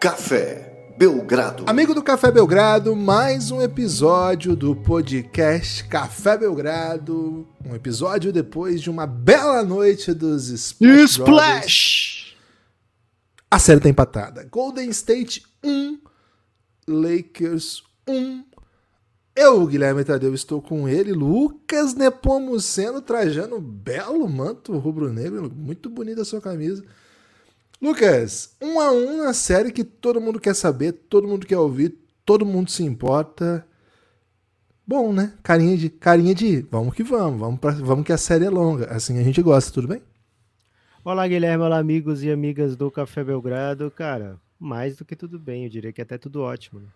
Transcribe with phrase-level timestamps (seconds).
[0.00, 1.64] Café Belgrado.
[1.66, 7.46] Amigo do Café Belgrado, mais um episódio do podcast Café Belgrado.
[7.62, 11.10] Um episódio depois de uma bela noite dos Splash.
[11.10, 12.36] Splash!
[13.50, 14.48] A série tá empatada.
[14.50, 15.98] Golden State 1,
[16.88, 18.42] Lakers 1.
[19.36, 25.52] Eu, Guilherme Tadeu, estou com ele, Lucas Nepomuceno, trajando um belo manto rubro-negro.
[25.54, 26.82] Muito bonita a sua camisa.
[27.82, 31.96] Lucas, um a um na série que todo mundo quer saber, todo mundo quer ouvir,
[32.26, 33.66] todo mundo se importa.
[34.86, 35.32] Bom, né?
[35.42, 38.84] Carinha de, carinha de vamos que vamos, vamos, pra, vamos que a série é longa.
[38.92, 40.02] Assim a gente gosta, tudo bem?
[41.02, 43.90] Olá, Guilherme, olá, amigos e amigas do Café Belgrado.
[43.90, 46.80] Cara, mais do que tudo bem, eu diria que até tudo ótimo.
[46.80, 46.88] Né?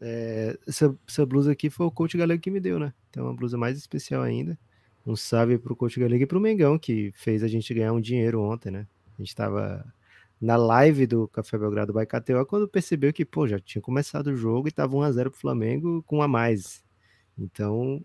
[0.00, 2.94] É, essa, essa, blusa aqui foi o coach galego que me deu, né?
[3.10, 4.58] Então, uma blusa mais especial ainda.
[5.06, 8.40] Um salve pro coach galego e pro Mengão, que fez a gente ganhar um dinheiro
[8.40, 8.86] ontem, né?
[9.18, 9.84] A gente tava
[10.40, 14.36] na live do Café Belgrado by KTO quando percebeu que, pô, já tinha começado o
[14.36, 16.82] jogo e tava 1x0 pro Flamengo com um a mais.
[17.36, 18.04] Então,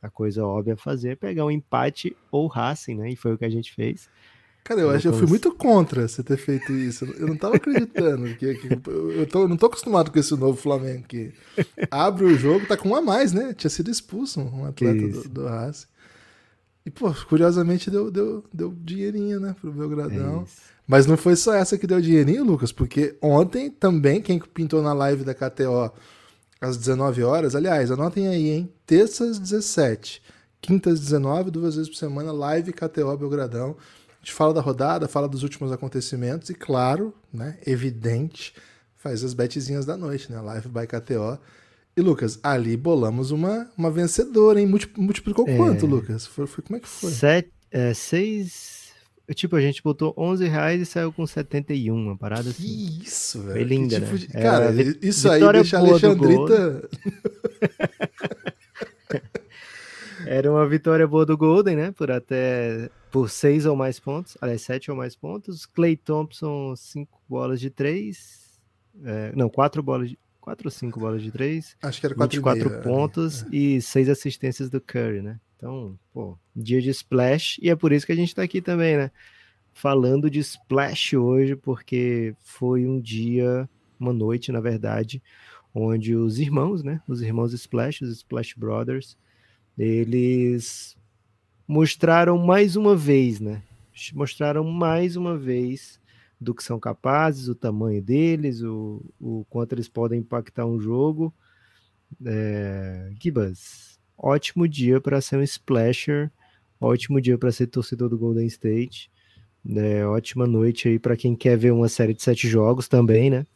[0.00, 3.10] a coisa óbvia a fazer é pegar um empate ou Racing, né?
[3.10, 4.08] E foi o que a gente fez.
[4.62, 7.06] Cara, eu, acho, eu fui muito contra você ter feito isso.
[7.18, 8.26] Eu não tava acreditando.
[8.36, 11.32] que, que, eu, tô, eu não tô acostumado com esse novo Flamengo que
[11.90, 13.54] abre o jogo, tá com um a mais, né?
[13.54, 15.86] Tinha sido expulso um atleta do, do Racing.
[16.84, 20.42] E, pô, curiosamente deu, deu, deu dinheirinho, né, pro Belgradão.
[20.42, 24.80] É mas não foi só essa que deu dinheirinho, Lucas, porque ontem também, quem pintou
[24.82, 25.92] na live da KTO
[26.58, 28.72] às 19 horas, aliás, anotem aí, hein?
[28.86, 30.22] Terças 17,
[30.62, 33.76] quintas 19, duas vezes por semana, live KTO Belgradão.
[34.16, 38.54] A gente fala da rodada, fala dos últimos acontecimentos e, claro, né, evidente,
[38.96, 40.40] faz as betezinhas da noite, né?
[40.40, 41.38] Live by KTO.
[41.94, 44.66] E, Lucas, ali bolamos uma, uma vencedora, hein?
[44.96, 45.54] Multiplicou é...
[45.54, 46.26] quanto, Lucas?
[46.26, 47.10] Foi, foi, como é que foi?
[47.10, 48.77] Sete, é, seis
[49.34, 52.62] Tipo, a gente botou 11 reais e saiu com 71, uma parada assim.
[52.62, 53.52] Que isso, velho.
[53.52, 54.18] Foi linda, tipo né?
[54.18, 54.26] De...
[54.28, 54.70] Cara,
[55.02, 56.88] isso aí deixa a Alexandrita...
[60.26, 61.90] Era uma vitória boa do Golden, né?
[61.92, 65.64] Por até por seis ou mais pontos, aliás, sete ou mais pontos.
[65.64, 68.60] Clay Thompson, cinco bolas de três.
[69.04, 70.18] É, não, quatro bolas de.
[70.40, 71.76] Quatro ou cinco bolas de três.
[71.82, 73.46] Acho que era quatro 24 meia, pontos é.
[73.52, 75.38] e seis assistências do Curry, né?
[75.58, 78.96] Então, pô, dia de Splash, e é por isso que a gente tá aqui também,
[78.96, 79.10] né?
[79.74, 85.20] Falando de Splash hoje, porque foi um dia, uma noite, na verdade,
[85.74, 87.02] onde os irmãos, né?
[87.08, 89.18] Os irmãos Splash, os Splash Brothers,
[89.76, 90.96] eles
[91.66, 93.60] mostraram mais uma vez, né?
[94.14, 96.00] Mostraram mais uma vez
[96.40, 101.34] do que são capazes, o tamanho deles, o, o quanto eles podem impactar um jogo.
[102.24, 106.30] É, Gibas, ótimo dia para ser um splasher,
[106.80, 109.10] ótimo dia para ser torcedor do Golden State.
[109.64, 110.04] Né?
[110.06, 113.46] Ótima noite aí para quem quer ver uma série de sete jogos também, né?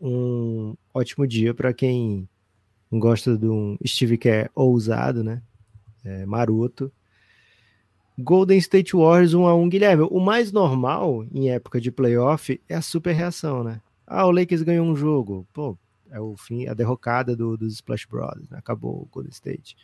[0.00, 2.28] Um ótimo dia para quem
[2.92, 5.42] gosta de um Steve Kerr ousado, né?
[6.04, 6.90] É, maroto.
[8.18, 10.08] Golden State Warriors 1 a 1 Guilherme.
[10.10, 13.80] O mais normal em época de playoff é a super reação, né?
[14.06, 15.46] Ah, o Lakers ganhou um jogo.
[15.52, 15.76] Pô,
[16.10, 18.58] é o fim, a derrocada do, dos Splash Brothers, né?
[18.58, 19.76] acabou o Golden State.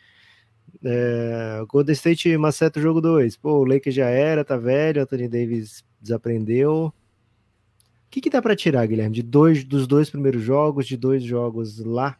[0.82, 3.36] É, Golden State maceta o jogo 2.
[3.36, 6.86] Pô, o Lakers já era, tá velho, Anthony Davis desaprendeu.
[6.86, 11.22] O que, que dá para tirar, Guilherme, de dois dos dois primeiros jogos, de dois
[11.22, 12.16] jogos lá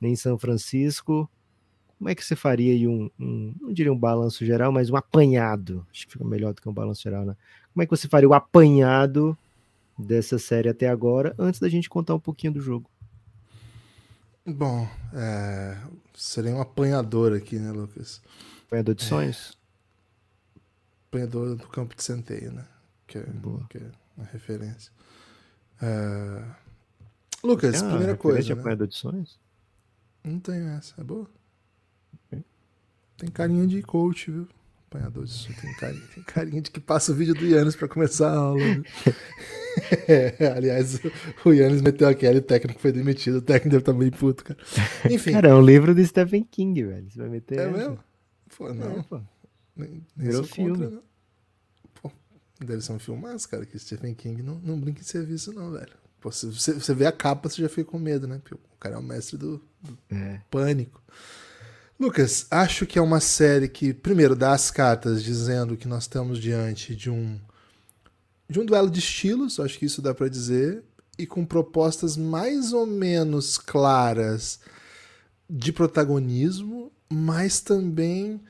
[0.00, 1.28] em São Francisco?
[1.98, 4.96] Como é que você faria aí um, um, não diria um balanço geral, mas um
[4.96, 5.86] apanhado?
[5.90, 7.36] Acho que fica melhor do que um balanço geral, né?
[7.72, 9.36] Como é que você faria o apanhado
[9.98, 12.89] dessa série até agora, antes da gente contar um pouquinho do jogo?
[14.52, 15.78] Bom, é,
[16.14, 18.20] seria um apanhador aqui, né, Lucas?
[18.66, 19.56] Apanhador de sonhos?
[20.54, 20.60] É,
[21.08, 22.66] apanhador do campo de centeio, né?
[23.06, 23.26] Que é,
[23.68, 24.92] que é uma referência.
[25.82, 26.44] É...
[27.42, 28.42] Lucas, ah, primeira coisa.
[28.42, 28.60] De né?
[28.60, 29.38] apanhador de sonhos?
[30.22, 31.28] Não tenho essa, é boa?
[33.16, 34.48] Tem carinha de coach, viu?
[34.90, 35.54] Apanhador de.
[35.54, 38.60] Tem carinha, tem carinha de que passa o vídeo do Yannis pra começar a aula.
[40.08, 40.98] É, aliás,
[41.44, 43.36] o Yannis meteu aquela e o técnico foi demitido.
[43.36, 44.58] O técnico deve estar bem puto, cara.
[45.08, 45.30] Enfim.
[45.30, 47.08] Cara, é um livro do Stephen King, velho.
[47.08, 47.60] Você vai meter.
[47.60, 47.78] É essa?
[47.78, 47.98] mesmo?
[48.56, 48.98] Pô, não.
[48.98, 49.20] É, pô.
[49.76, 50.72] Nem, nem Virou filme.
[50.72, 51.02] Contra, não.
[51.94, 52.10] Pô,
[52.58, 55.92] deve ser um filmaço, cara, que Stephen King não, não brinca em serviço, não, velho.
[56.20, 58.40] Pô, você, você vê a capa, você já fica com medo, né?
[58.42, 60.40] Porque o cara é o mestre do, do é.
[60.50, 61.00] pânico.
[62.00, 66.38] Lucas, acho que é uma série que, primeiro, dá as cartas dizendo que nós estamos
[66.38, 67.38] diante de um
[68.48, 70.82] de um duelo de estilos, acho que isso dá para dizer,
[71.16, 74.58] e com propostas mais ou menos claras
[75.48, 78.40] de protagonismo, mas também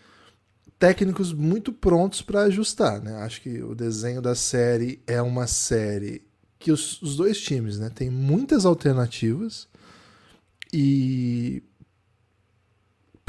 [0.79, 3.17] técnicos muito prontos para ajustar, né?
[3.17, 6.23] Acho que o desenho da série é uma série
[6.56, 9.69] que os, os dois times né, têm muitas alternativas
[10.73, 11.62] e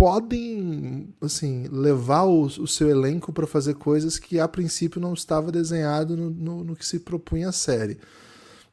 [0.01, 5.51] podem assim levar o, o seu elenco para fazer coisas que a princípio não estava
[5.51, 7.99] desenhado no, no, no que se propunha a série.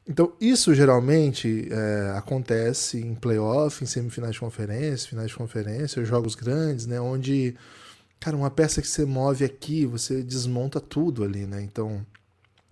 [0.07, 6.33] Então, isso geralmente é, acontece em playoff, em semifinais de conferência, finais de conferência, jogos
[6.33, 6.99] grandes, né?
[6.99, 7.55] Onde,
[8.19, 11.61] cara, uma peça que você move aqui, você desmonta tudo ali, né?
[11.61, 12.03] Então,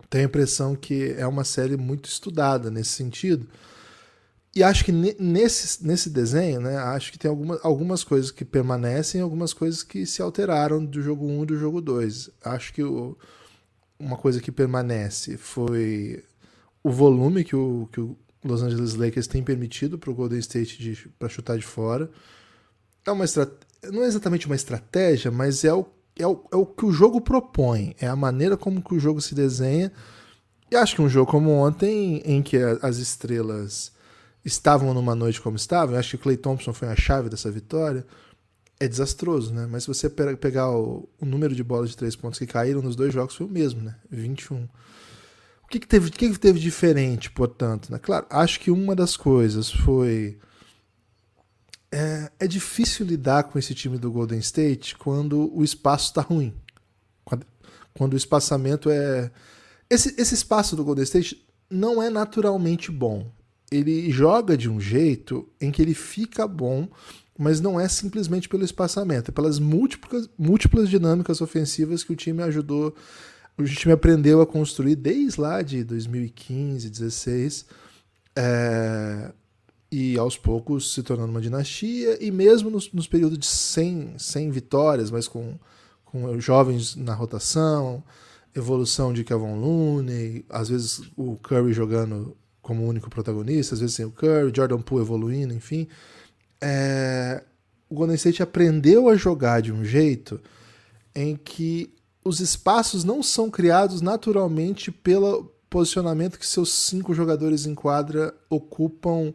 [0.09, 3.45] tenho a impressão que é uma série muito estudada nesse sentido.
[4.57, 9.21] E acho que nesse, nesse desenho, né, acho que tem alguma, algumas coisas que permanecem
[9.21, 12.31] algumas coisas que se alteraram do jogo 1 e do jogo 2.
[12.43, 13.15] Acho que o,
[13.99, 16.23] uma coisa que permanece foi
[16.81, 21.07] o volume que o, que o Los Angeles Lakers tem permitido para o Golden State
[21.19, 22.09] para chutar de fora.
[23.05, 23.25] É uma
[23.91, 25.85] não é exatamente uma estratégia, mas é o,
[26.17, 29.21] é, o, é o que o jogo propõe, é a maneira como que o jogo
[29.21, 29.91] se desenha.
[30.71, 33.95] E acho que um jogo como ontem, em que as estrelas
[34.47, 38.05] estavam numa noite como estavam, acho que o Clay Thompson foi a chave dessa vitória,
[38.79, 39.67] é desastroso, né?
[39.69, 42.95] Mas se você pegar o, o, número de bolas de três pontos que caíram nos
[42.95, 43.95] dois jogos foi o mesmo, né?
[44.09, 44.63] 21.
[44.63, 47.91] O que, que teve, que, que teve diferente, portanto?
[47.91, 47.99] Né?
[47.99, 50.39] Claro, acho que uma das coisas foi.
[51.91, 56.53] É, é difícil lidar com esse time do Golden State quando o espaço está ruim.
[57.25, 57.45] Quando,
[57.93, 59.29] quando o espaçamento é.
[59.89, 63.29] Esse, esse espaço do Golden State não é naturalmente bom
[63.71, 66.87] ele joga de um jeito em que ele fica bom,
[67.37, 72.41] mas não é simplesmente pelo espaçamento, é pelas múltiplas, múltiplas dinâmicas ofensivas que o time
[72.43, 72.95] ajudou,
[73.57, 77.65] o time aprendeu a construir desde lá de 2015, 2016,
[78.35, 79.31] é,
[79.91, 84.51] e aos poucos se tornando uma dinastia, e mesmo nos, nos períodos de 100, 100
[84.51, 85.57] vitórias, mas com,
[86.05, 88.03] com jovens na rotação,
[88.55, 92.35] evolução de Kevin Looney, às vezes o Curry jogando
[92.67, 95.87] como único protagonista, às vezes sem o Curry, Jordan Poole evoluindo, enfim.
[96.59, 97.41] É,
[97.89, 100.41] o Golden State aprendeu a jogar de um jeito
[101.15, 107.73] em que os espaços não são criados naturalmente pelo posicionamento que seus cinco jogadores em
[107.73, 109.33] quadra ocupam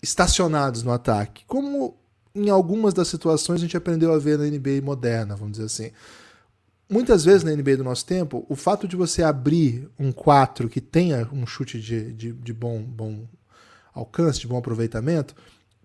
[0.00, 1.44] estacionados no ataque.
[1.46, 1.96] Como
[2.32, 5.90] em algumas das situações a gente aprendeu a ver na NBA moderna, vamos dizer assim.
[6.88, 10.80] Muitas vezes na NBA do nosso tempo, o fato de você abrir um 4 que
[10.80, 13.26] tenha um chute de, de, de bom, bom
[13.92, 15.34] alcance, de bom aproveitamento,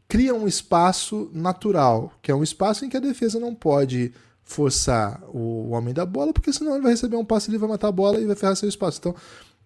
[0.07, 4.13] cria um espaço natural, que é um espaço em que a defesa não pode
[4.43, 7.87] forçar o homem da bola, porque senão ele vai receber um passe, ele vai matar
[7.87, 8.99] a bola e vai ferrar seu espaço.
[8.99, 9.15] Então,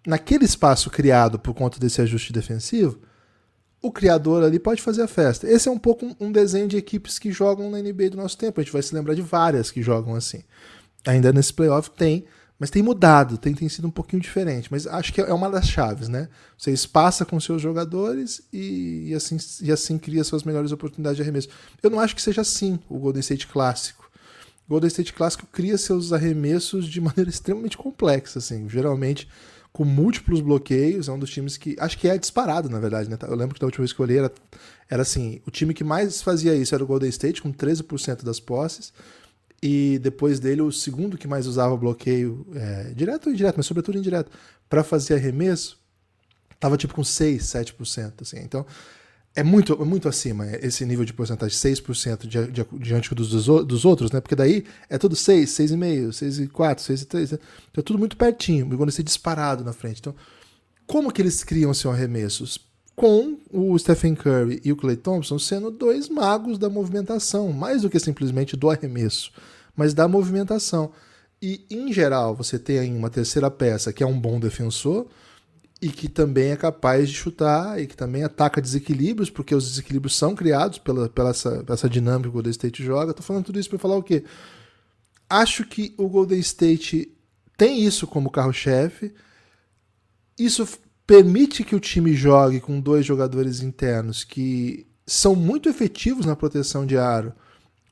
[0.06, 2.98] naquele espaço criado por conta desse ajuste defensivo,
[3.82, 5.46] o criador ali pode fazer a festa.
[5.46, 8.58] Esse é um pouco um desenho de equipes que jogam na NBA do nosso tempo.
[8.58, 10.42] A gente vai se lembrar de várias que jogam assim
[11.06, 12.24] ainda nesse playoff tem,
[12.58, 14.68] mas tem mudado, tem, tem sido um pouquinho diferente.
[14.70, 16.28] Mas acho que é uma das chaves, né?
[16.56, 21.22] Você espaça com seus jogadores e, e, assim, e assim cria suas melhores oportunidades de
[21.22, 21.48] arremesso.
[21.82, 24.10] Eu não acho que seja assim o Golden State clássico.
[24.66, 29.28] O Golden State clássico cria seus arremessos de maneira extremamente complexa, assim, geralmente
[29.76, 31.76] com múltiplos bloqueios, é um dos times que.
[31.78, 33.18] Acho que é disparado, na verdade, né?
[33.20, 34.32] Eu lembro que da última vez que eu olhei era,
[34.88, 38.40] era assim: o time que mais fazia isso era o Golden State, com 13% das
[38.40, 38.94] posses.
[39.62, 43.98] E depois dele, o segundo que mais usava bloqueio, é, direto ou indireto, mas sobretudo
[43.98, 44.30] indireto,
[44.68, 45.78] para fazer arremesso,
[46.60, 48.22] tava tipo com 6, 7%.
[48.22, 48.38] Assim.
[48.38, 48.66] Então,
[49.36, 53.84] é muito, é muito acima esse nível de porcentagem, 6% di, di, diante dos, dos
[53.84, 54.18] outros, né?
[54.18, 57.24] Porque daí é tudo 6, 6,5, 6,4, 6,3.
[57.24, 57.38] Então
[57.76, 60.00] é tudo muito pertinho, quando ser disparado na frente.
[60.00, 60.14] Então,
[60.86, 62.58] como que eles criam seus arremessos?
[62.96, 67.90] Com o Stephen Curry e o Clay Thompson sendo dois magos da movimentação, mais do
[67.90, 69.30] que simplesmente do arremesso,
[69.76, 70.90] mas da movimentação.
[71.40, 75.06] E, em geral, você tem aí uma terceira peça que é um bom defensor
[75.80, 80.16] e que também é capaz de chutar e que também ataca desequilíbrios, porque os desequilíbrios
[80.16, 83.12] são criados pela, pela essa, essa dinâmica que o Golden State joga.
[83.12, 84.24] Tô falando tudo isso para falar o quê?
[85.28, 87.12] Acho que o Golden State
[87.58, 89.12] tem isso como carro-chefe.
[90.38, 90.66] Isso
[91.06, 96.84] permite que o time jogue com dois jogadores internos que são muito efetivos na proteção
[96.84, 97.32] de aro,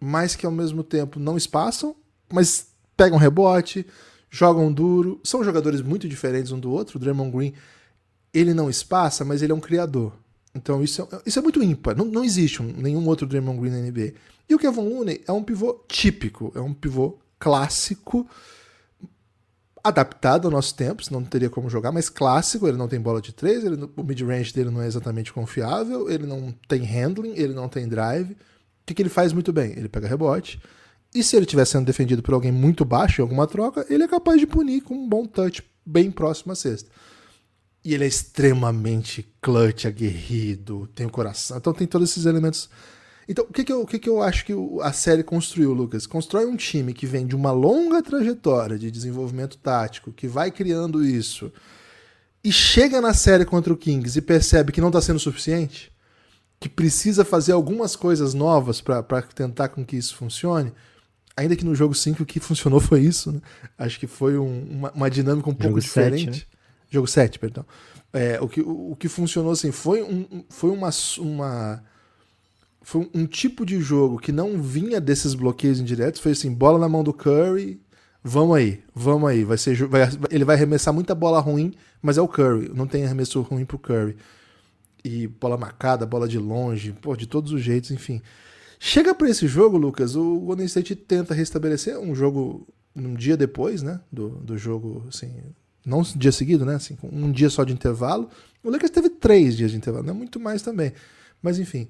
[0.01, 1.95] mas que ao mesmo tempo não espaçam,
[2.33, 2.67] mas
[2.97, 3.87] pegam rebote,
[4.29, 5.21] jogam duro.
[5.23, 6.97] São jogadores muito diferentes um do outro.
[6.97, 7.55] O Draymond Green,
[8.33, 10.13] ele não espaça, mas ele é um criador.
[10.53, 11.97] Então isso é, isso é muito ímpar.
[11.97, 14.15] Não, não existe um, nenhum outro Draymond Green na NBA.
[14.49, 18.29] E o Kevin Looney é um pivô típico, é um pivô clássico,
[19.85, 23.35] adaptado ao nosso tempo, não teria como jogar, mas clássico, ele não tem bola de
[23.35, 27.69] três, ele, o mid-range dele não é exatamente confiável, ele não tem handling, ele não
[27.69, 28.33] tem drive.
[28.33, 28.37] O
[28.87, 29.73] que, que ele faz muito bem?
[29.73, 30.59] Ele pega rebote,
[31.15, 34.09] e se ele estiver sendo defendido por alguém muito baixo em alguma troca, ele é
[34.09, 36.91] capaz de punir com um bom touch bem próximo à cesta.
[37.85, 41.59] E ele é extremamente clutch, aguerrido, tem o coração.
[41.59, 42.69] Então tem todos esses elementos.
[43.29, 44.53] Então, o que, que, eu, o que, que eu acho que
[44.83, 46.07] a série construiu, Lucas?
[46.07, 51.05] Constrói um time que vem de uma longa trajetória de desenvolvimento tático, que vai criando
[51.05, 51.51] isso,
[52.43, 55.91] e chega na série contra o Kings e percebe que não está sendo suficiente,
[56.61, 60.73] que precisa fazer algumas coisas novas para tentar com que isso funcione.
[61.37, 63.41] Ainda que no jogo 5 o que funcionou foi isso, né?
[63.77, 66.25] Acho que foi um, uma, uma, dinâmica um pouco jogo diferente.
[66.25, 66.43] 7, né?
[66.91, 67.65] Jogo 7, perdão.
[68.13, 71.83] É, o, que, o, o, que funcionou assim foi, um, foi uma, uma
[72.85, 76.87] foi um tipo de jogo que não vinha desses bloqueios indiretos, foi assim, bola na
[76.87, 77.81] mão do Curry,
[78.23, 81.73] vamos aí, vamos aí, vai ser vai, ele vai arremessar muita bola ruim,
[82.03, 84.17] mas é o Curry, não tem arremesso ruim pro Curry.
[85.03, 88.21] E bola marcada, bola de longe, pô, de todos os jeitos, enfim.
[88.79, 93.83] Chega para esse jogo, Lucas, o Golden State tenta restabelecer um jogo um dia depois,
[93.83, 95.33] né, do, do jogo, assim,
[95.85, 96.75] não dia seguido, né?
[96.77, 98.29] Assim, um dia só de intervalo.
[98.63, 100.93] O Lakers teve três dias de intervalo, não é muito mais também.
[101.43, 101.89] Mas enfim.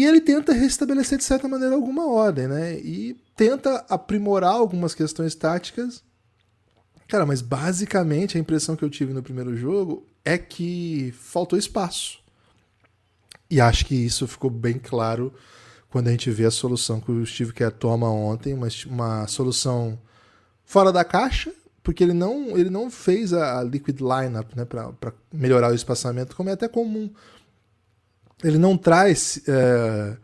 [0.00, 2.78] E ele tenta restabelecer de certa maneira alguma ordem, né?
[2.78, 6.02] E tenta aprimorar algumas questões táticas.
[7.06, 12.18] Cara, mas basicamente a impressão que eu tive no primeiro jogo é que faltou espaço.
[13.50, 15.34] E acho que isso ficou bem claro
[15.90, 19.98] quando a gente vê a solução que o Steve Kerr toma ontem, uma, uma solução
[20.64, 21.52] fora da caixa,
[21.82, 26.48] porque ele não, ele não fez a, liquid lineup né, para melhorar o espaçamento, como
[26.48, 27.12] é até comum.
[28.42, 30.16] Ele não traz é,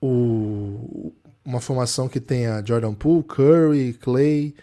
[0.00, 1.12] o,
[1.44, 4.54] uma formação que tenha Jordan Poole, Curry, Clay,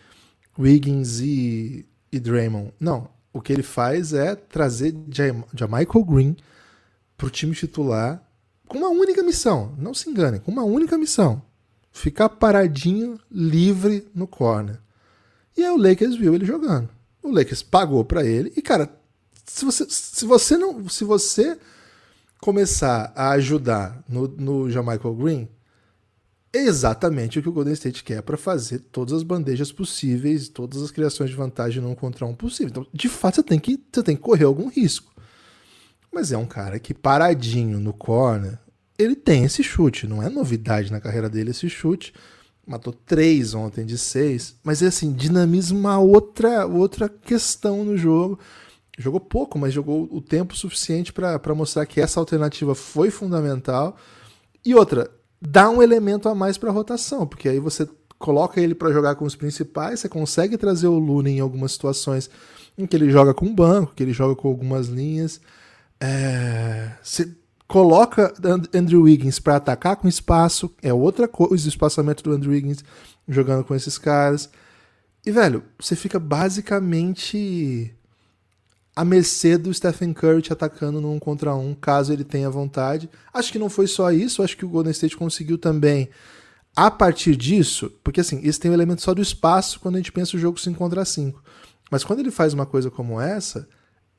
[0.58, 2.74] Wiggins e, e Draymond.
[2.80, 3.10] Não.
[3.34, 6.36] O que ele faz é trazer Michael Green
[7.16, 8.24] para o time titular
[8.68, 9.74] com uma única missão.
[9.78, 11.42] Não se enganem, com uma única missão:
[11.92, 14.80] ficar paradinho, livre no corner.
[15.56, 16.90] E aí o Lakers viu ele jogando.
[17.22, 18.54] O Lakers pagou para ele.
[18.56, 18.90] E, cara,
[19.46, 20.88] se você, se você não.
[20.88, 21.58] Se você
[22.42, 25.48] começar a ajudar no, no Jamaica Green,
[26.54, 30.82] é exatamente o que o Golden State quer para fazer todas as bandejas possíveis, todas
[30.82, 32.70] as criações de vantagem num contra um possível.
[32.70, 35.14] Então, de fato, você tem que, você tem que correr algum risco.
[36.12, 38.58] Mas é um cara que paradinho no corner,
[38.98, 40.08] ele tem esse chute.
[40.08, 42.14] Não é novidade na carreira dele esse chute
[42.68, 48.38] matou três ontem de seis, mas é assim, dinamiza uma outra, outra questão no jogo.
[48.98, 53.96] Jogou pouco, mas jogou o tempo suficiente para mostrar que essa alternativa foi fundamental.
[54.66, 57.88] E outra, dá um elemento a mais para a rotação, porque aí você
[58.18, 62.30] coloca ele para jogar com os principais, você consegue trazer o Luna em algumas situações
[62.78, 65.40] em que ele joga com banco, que ele joga com algumas linhas.
[66.00, 67.32] É, você
[67.68, 68.34] coloca
[68.74, 72.84] Andrew Wiggins para atacar com espaço, é outra coisa o espaçamento do Andrew Wiggins
[73.28, 74.50] jogando com esses caras.
[75.26, 77.94] E, velho, você fica basicamente
[78.98, 83.08] a mercê do Stephen Curry te atacando num contra um, caso ele tenha vontade.
[83.32, 86.10] Acho que não foi só isso, acho que o Golden State conseguiu também,
[86.76, 90.12] a partir disso, porque assim, esse tem um elemento só do espaço quando a gente
[90.12, 91.44] pensa o jogo 5 contra 5.
[91.92, 93.70] Mas quando ele faz uma coisa como essa,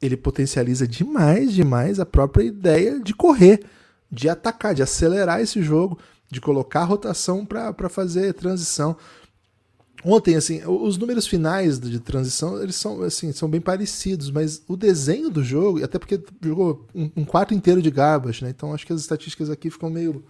[0.01, 3.65] ele potencializa demais, demais a própria ideia de correr,
[4.09, 5.99] de atacar, de acelerar esse jogo,
[6.31, 8.97] de colocar rotação para fazer transição.
[10.05, 14.77] Ontem, assim, os números finais de transição, eles são, assim, são bem parecidos, mas o
[14.77, 18.51] desenho do jogo, até porque jogou um, quarto inteiro de garbage, né?
[18.51, 20.25] Então acho que as estatísticas aqui ficam meio,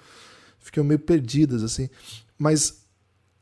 [0.58, 1.90] ficam meio perdidas, assim.
[2.38, 2.82] Mas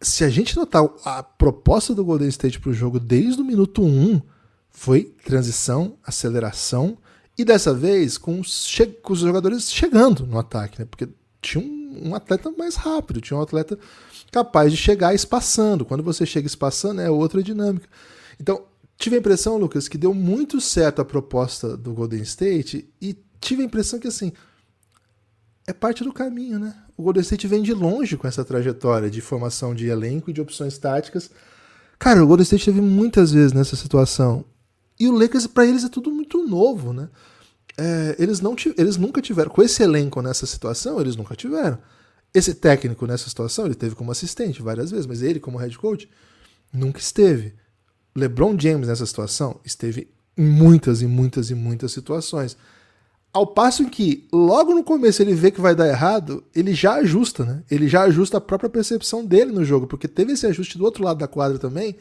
[0.00, 3.82] se a gente notar a proposta do Golden State para o jogo desde o minuto
[3.82, 4.22] 1, um,
[4.68, 6.98] foi transição, aceleração,
[7.38, 8.66] e dessa vez com os,
[9.02, 10.86] com os jogadores chegando no ataque, né?
[10.90, 11.08] Porque
[11.40, 13.78] tinha um, um, atleta mais rápido, tinha um atleta
[14.36, 15.84] capaz de chegar espaçando.
[15.84, 17.88] Quando você chega espaçando, é outra dinâmica.
[18.38, 18.64] Então,
[18.98, 23.62] tive a impressão, Lucas, que deu muito certo a proposta do Golden State e tive
[23.62, 24.32] a impressão que, assim,
[25.66, 26.76] é parte do caminho, né?
[26.98, 30.40] O Golden State vem de longe com essa trajetória de formação de elenco e de
[30.42, 31.30] opções táticas.
[31.98, 34.44] Cara, o Golden State teve muitas vezes nessa situação
[35.00, 37.08] e o Lakers, para eles, é tudo muito novo, né?
[37.78, 41.78] É, eles, não eles nunca tiveram, com esse elenco nessa situação, eles nunca tiveram.
[42.36, 46.06] Esse técnico nessa situação, ele teve como assistente várias vezes, mas ele, como head coach,
[46.70, 47.54] nunca esteve.
[48.14, 52.54] LeBron James nessa situação esteve em muitas e muitas e muitas situações.
[53.32, 57.42] Ao passo que, logo no começo, ele vê que vai dar errado, ele já ajusta,
[57.42, 57.62] né?
[57.70, 61.02] Ele já ajusta a própria percepção dele no jogo, porque teve esse ajuste do outro
[61.02, 61.96] lado da quadra também,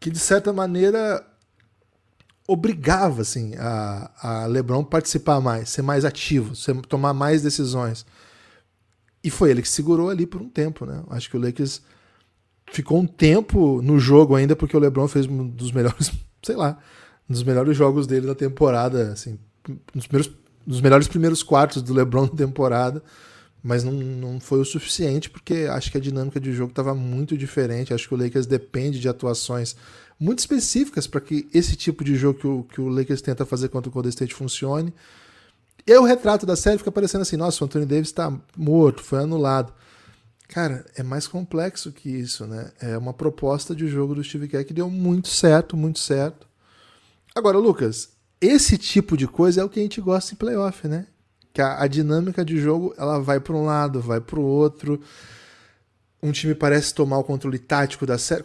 [0.00, 1.22] que de certa maneira
[2.48, 8.06] obrigava assim a, a LeBron participar mais, ser mais ativo, ser, tomar mais decisões.
[9.24, 11.02] E foi ele que segurou ali por um tempo, né?
[11.08, 11.80] Acho que o Lakers
[12.70, 16.12] ficou um tempo no jogo ainda porque o LeBron fez um dos melhores,
[16.44, 16.78] sei lá,
[17.28, 19.38] um dos melhores jogos dele da temporada, assim,
[19.94, 20.34] dos, primeiros,
[20.66, 23.02] dos melhores primeiros quartos do LeBron na temporada,
[23.62, 27.36] mas não, não foi o suficiente porque acho que a dinâmica de jogo estava muito
[27.36, 27.94] diferente.
[27.94, 29.74] Acho que o Lakers depende de atuações
[30.20, 33.70] muito específicas para que esse tipo de jogo que o, que o Lakers tenta fazer
[33.70, 34.92] contra o Golden State funcione.
[35.86, 39.20] E o retrato da série fica parecendo assim: nossa, o Anthony Davis está morto, foi
[39.20, 39.72] anulado.
[40.48, 42.70] Cara, é mais complexo que isso, né?
[42.80, 46.46] É uma proposta de jogo do Steve Kerr que deu muito certo, muito certo.
[47.34, 48.10] Agora, Lucas,
[48.40, 51.06] esse tipo de coisa é o que a gente gosta em playoff, né?
[51.52, 55.00] Que a, a dinâmica de jogo ela vai para um lado, vai para o outro.
[56.22, 58.44] Um time parece tomar o controle tático da série.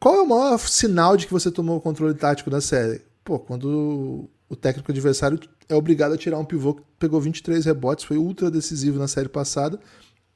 [0.00, 3.02] Qual é o maior sinal de que você tomou o controle tático da série?
[3.22, 8.04] Pô, quando o técnico adversário é obrigado a tirar um pivô que pegou 23 rebotes,
[8.04, 9.78] foi ultra decisivo na série passada,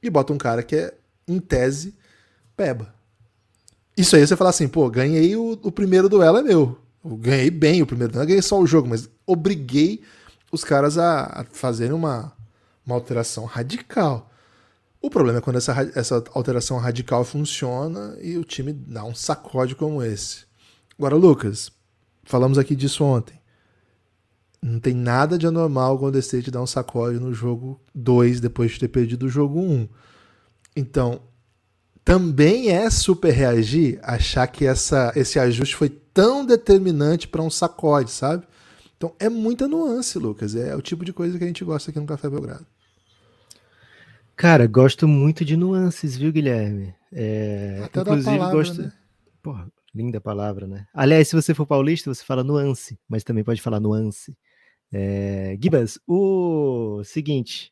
[0.01, 0.93] e bota um cara que é,
[1.27, 1.95] em tese,
[2.55, 2.93] peba.
[3.97, 6.79] Isso aí você fala assim, pô, ganhei o, o primeiro duelo, é meu.
[7.03, 10.01] Eu ganhei bem o primeiro duelo, não ganhei só o jogo, mas obriguei
[10.51, 12.33] os caras a, a fazerem uma,
[12.85, 14.29] uma alteração radical.
[15.01, 19.75] O problema é quando essa, essa alteração radical funciona e o time dá um sacode
[19.75, 20.43] como esse.
[20.97, 21.71] Agora, Lucas,
[22.23, 23.38] falamos aqui disso ontem.
[24.61, 28.71] Não tem nada de anormal quando o State dar um sacode no jogo 2 depois
[28.71, 29.71] de ter perdido o jogo 1.
[29.71, 29.89] Um.
[30.75, 31.21] Então,
[32.03, 38.11] também é super reagir achar que essa, esse ajuste foi tão determinante para um sacode,
[38.11, 38.45] sabe?
[38.97, 40.55] Então é muita nuance, Lucas.
[40.55, 42.65] É o tipo de coisa que a gente gosta aqui no Café Belgrado.
[44.35, 46.93] Cara, gosto muito de nuances, viu, Guilherme?
[47.11, 48.81] É, Até inclusive, palavra, gosto.
[48.81, 48.91] Né?
[49.41, 50.87] Porra, linda palavra, né?
[50.93, 54.35] Aliás, se você for paulista, você fala nuance, mas também pode falar nuance.
[54.91, 57.71] É, Gibas, o seguinte,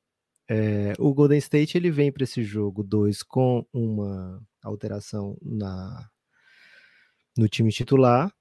[0.50, 6.10] é, o Golden State ele vem para esse jogo 2 com uma alteração na
[7.38, 8.32] no time titular.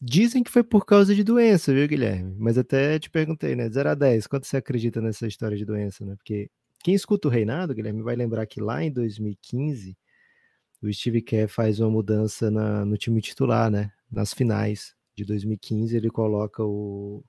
[0.00, 2.34] Dizem que foi por causa de doença, viu, Guilherme?
[2.38, 3.68] Mas até te perguntei, né?
[3.68, 6.14] 0 a 10, quanto você acredita nessa história de doença, né?
[6.16, 6.50] Porque
[6.82, 9.96] quem escuta o Reinado, Guilherme, vai lembrar que lá em 2015
[10.80, 13.90] o Steve Kerr faz uma mudança na, no time titular, né?
[14.10, 17.24] Nas finais de 2015 ele coloca o,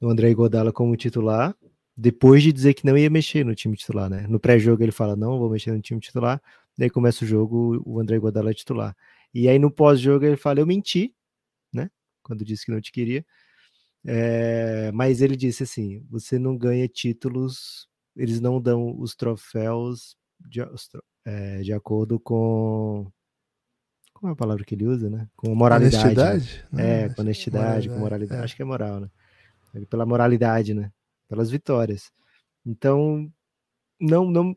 [0.00, 1.54] o André Godala como titular
[1.96, 4.26] depois de dizer que não ia mexer no time titular, né?
[4.26, 6.40] No pré-jogo ele fala, não, vou mexer no time titular.
[6.78, 8.96] Daí começa o jogo, o André Guadala é titular.
[9.34, 11.14] E aí no pós-jogo ele fala, eu menti,
[11.70, 11.90] né?
[12.22, 13.24] Quando disse que não te queria.
[14.06, 17.86] É, mas ele disse assim, você não ganha títulos,
[18.16, 20.60] eles não dão os troféus de,
[21.26, 23.12] é, de acordo com
[24.14, 25.28] como é a palavra que ele usa, né?
[25.36, 25.96] Com moralidade.
[25.96, 26.64] Honestidade?
[26.72, 27.04] Né?
[27.04, 28.40] É, com honestidade, com moralidade.
[28.40, 28.44] É.
[28.44, 29.10] Acho que é moral, né?
[29.88, 30.92] Pela moralidade, né?
[31.30, 32.12] pelas vitórias.
[32.66, 33.32] Então,
[34.00, 34.56] não não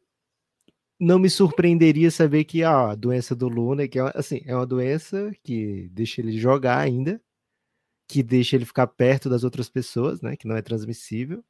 [0.99, 4.65] não me surpreenderia saber que ah, a doença do Luna, que é, assim, é uma
[4.65, 7.21] doença que deixa ele jogar ainda,
[8.07, 11.43] que deixa ele ficar perto das outras pessoas, né, que não é transmissível,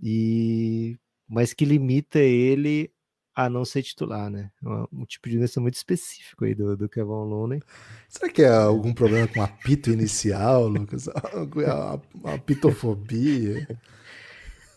[0.00, 0.98] e
[1.28, 2.92] mas que limita ele
[3.34, 4.50] a não ser titular, né?
[4.62, 7.60] É um, um tipo de doença muito específico aí do, do Kevin Looney.
[8.08, 11.08] Será que é algum problema com apito inicial, Lucas?
[11.08, 13.66] a, a pitofobia?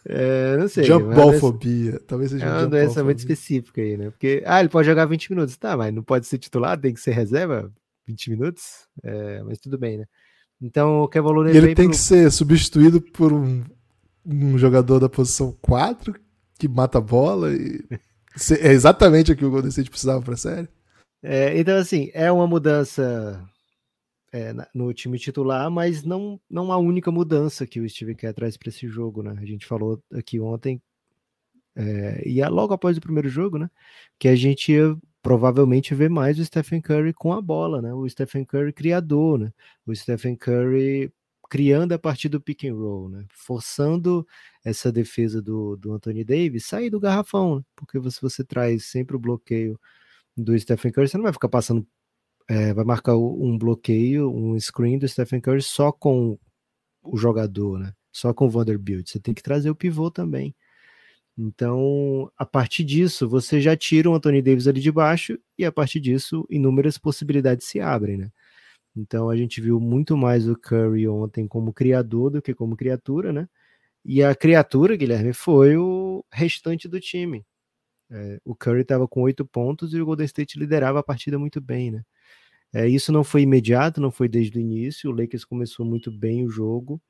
[0.08, 0.84] É, não sei.
[0.84, 2.00] Jumpballfobia.
[2.08, 4.10] Talvez seja É uma doença muito específica aí, né?
[4.12, 5.58] Porque, ah, ele pode jogar 20 minutos.
[5.58, 7.72] Tá, mas não pode ser titular, tem que ser reserva
[8.08, 8.88] 20 minutos.
[9.04, 10.06] É, mas tudo bem, né?
[10.62, 11.54] Então o Kevin Looney.
[11.54, 11.92] E ele tem pro...
[11.92, 13.64] que ser substituído por um,
[14.26, 16.16] um jogador da posição 4
[16.58, 17.54] que mata a bola.
[17.54, 17.84] E...
[18.62, 20.68] é exatamente o que o Golden State precisava para a série.
[21.22, 23.44] É, então, assim, é uma mudança
[24.32, 28.58] é, no time titular, mas não, não a única mudança que o Steve Kerr traz
[28.58, 29.36] para esse jogo, né?
[29.42, 30.82] A gente falou aqui ontem,
[31.76, 33.70] é, e é logo após o primeiro jogo, né?
[34.20, 37.94] Que a gente ia provavelmente ver mais o Stephen Curry com a bola, né?
[37.94, 39.52] O Stephen Curry criador, né?
[39.86, 41.12] O Stephen Curry
[41.50, 43.26] criando a partir do pick and roll, né?
[43.32, 44.26] Forçando
[44.64, 47.64] essa defesa do, do Anthony Davis sair do garrafão, né?
[47.76, 49.80] porque se você traz sempre o bloqueio
[50.36, 51.88] do Stephen Curry, você não vai ficar passando
[52.48, 56.38] é, vai marcar um bloqueio, um screen do Stephen Curry só com
[57.04, 57.94] o jogador, né?
[58.12, 59.10] Só com o Vanderbilt.
[59.10, 60.56] Você tem que trazer o pivô também.
[61.38, 65.72] Então, a partir disso, você já tira o Anthony Davis ali de baixo e a
[65.72, 68.32] partir disso, inúmeras possibilidades se abrem, né?
[68.96, 73.34] Então, a gente viu muito mais o Curry ontem como criador do que como criatura,
[73.34, 73.48] né?
[74.06, 77.46] E a criatura, Guilherme, foi o restante do time.
[78.12, 81.60] É, o Curry estava com oito pontos e o Golden State liderava a partida muito
[81.60, 82.04] bem, né?
[82.74, 85.10] É, isso não foi imediato, não foi desde o início.
[85.10, 87.02] O Lakers começou muito bem o jogo.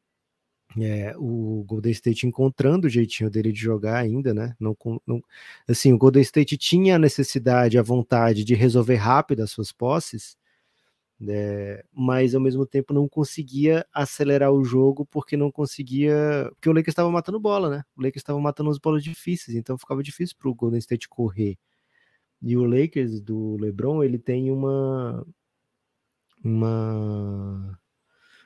[0.78, 4.56] É, o Golden State encontrando o jeitinho dele de jogar ainda, né?
[4.60, 4.76] Não,
[5.08, 5.22] não,
[5.68, 10.38] assim, o Golden State tinha a necessidade, a vontade de resolver rápido as suas posses,
[11.20, 11.82] né?
[11.94, 16.50] mas ao mesmo tempo não conseguia acelerar o jogo porque não conseguia.
[16.56, 17.84] Porque o Lakers estava matando bola, né?
[17.96, 21.58] O Lakers estava matando as bolas difíceis, então ficava difícil para o Golden State correr.
[22.42, 25.26] E o Lakers do LeBron, ele tem uma
[26.44, 27.80] uma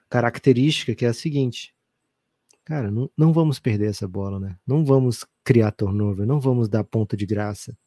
[0.10, 1.76] característica que é a seguinte:
[2.64, 4.58] cara, não, não vamos perder essa bola, né?
[4.66, 7.78] Não vamos criar turnover, não vamos dar ponta de graça.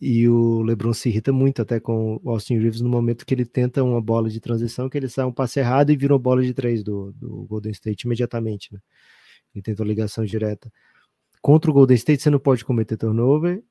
[0.00, 3.44] E o LeBron se irrita muito até com o Austin Reeves no momento que ele
[3.44, 6.42] tenta uma bola de transição, que ele sai um passe errado e vira uma bola
[6.42, 8.80] de três do, do Golden State imediatamente, né?
[9.54, 10.72] Ele tenta ligação direta.
[11.40, 13.62] Contra o Golden State, você não pode cometer turnover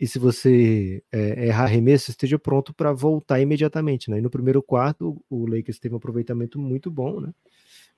[0.00, 4.10] e se você é, errar arremesso, esteja pronto para voltar imediatamente.
[4.10, 4.16] Né?
[4.16, 7.34] E no primeiro quarto, o Lakers teve um aproveitamento muito bom, né?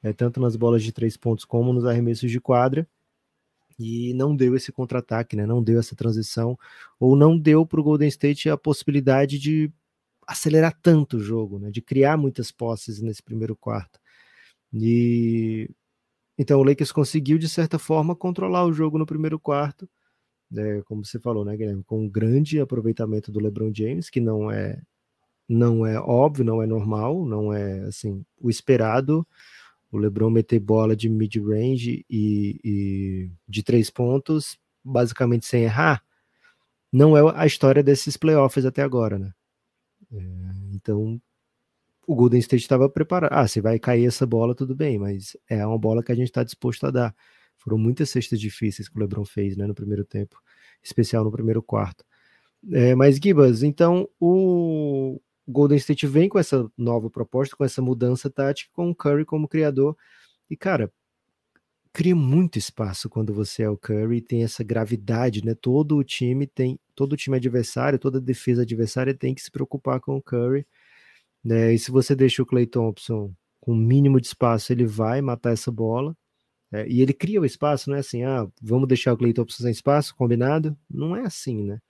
[0.03, 2.89] É, tanto nas bolas de três pontos como nos arremessos de quadra,
[3.83, 5.47] e não deu esse contra-ataque, né?
[5.47, 6.59] não deu essa transição,
[6.99, 9.73] ou não deu para o Golden State a possibilidade de
[10.27, 11.71] acelerar tanto o jogo, né?
[11.71, 14.01] de criar muitas posses nesse primeiro quarto.
[14.73, 15.69] E
[16.39, 19.89] então o Lakers conseguiu, de certa forma, controlar o jogo no primeiro quarto
[20.53, 24.51] né, como você falou, né, Guilherme, com um grande aproveitamento do LeBron James, que não
[24.51, 24.81] é
[25.49, 29.27] não é óbvio, não é normal, não é assim o esperado.
[29.93, 36.03] O LeBron meter bola de mid range e, e de três pontos, basicamente sem errar,
[36.91, 39.33] não é a história desses playoffs até agora, né?
[40.13, 40.19] É,
[40.73, 41.21] então
[42.07, 43.33] o Golden State estava preparado.
[43.33, 46.29] Ah, se vai cair essa bola, tudo bem, mas é uma bola que a gente
[46.29, 47.15] está disposto a dar.
[47.59, 50.37] Foram muitas cestas difíceis que o LeBron fez né, no primeiro tempo,
[50.83, 52.05] especial no primeiro quarto.
[52.73, 58.31] É, mas, Gibas, então o Golden State vem com essa nova proposta, com essa mudança
[58.31, 59.97] tática, com o Curry como criador.
[60.49, 60.93] E, cara,
[61.93, 65.55] cria muito espaço quando você é o Curry, tem essa gravidade, né?
[65.55, 70.01] Todo o time tem, todo o time adversário, toda defesa adversária tem que se preocupar
[70.01, 70.67] com o Curry.
[71.45, 71.75] Né?
[71.75, 75.53] E se você deixa o Clay Thompson com o mínimo de espaço, ele vai matar
[75.53, 76.17] essa bola.
[76.73, 79.65] É, e ele cria o espaço, não é assim, ah, vamos deixar o Clay Thompson
[79.65, 80.77] sem espaço, combinado?
[80.91, 81.81] Não é assim, né?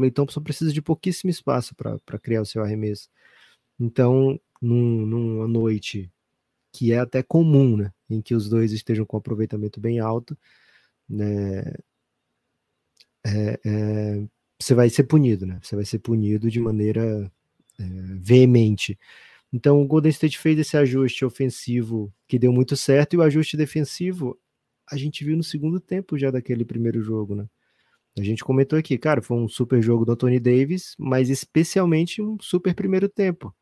[0.00, 3.10] O Clay Thompson precisa de pouquíssimo espaço para criar o seu arremesso.
[3.78, 6.10] Então, num, numa noite
[6.72, 10.38] que é até comum, né, em que os dois estejam com aproveitamento bem alto,
[11.06, 11.74] né,
[13.26, 14.22] é, é,
[14.58, 15.58] você vai ser punido, né?
[15.62, 17.30] Você vai ser punido de maneira
[17.78, 17.84] é,
[18.20, 18.98] veemente.
[19.52, 23.56] Então o Golden State fez esse ajuste ofensivo que deu muito certo e o ajuste
[23.56, 24.38] defensivo
[24.90, 27.46] a gente viu no segundo tempo já daquele primeiro jogo, né?
[28.18, 32.36] A gente comentou aqui, cara, foi um super jogo do Anthony Davis, mas especialmente um
[32.40, 33.54] super primeiro tempo.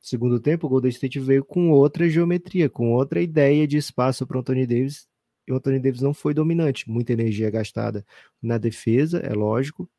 [0.00, 4.36] Segundo tempo, o Golden State veio com outra geometria, com outra ideia de espaço para
[4.36, 5.06] o Anthony Davis.
[5.46, 8.04] E o Anthony Davis não foi dominante, muita energia gastada
[8.40, 9.90] na defesa, é lógico.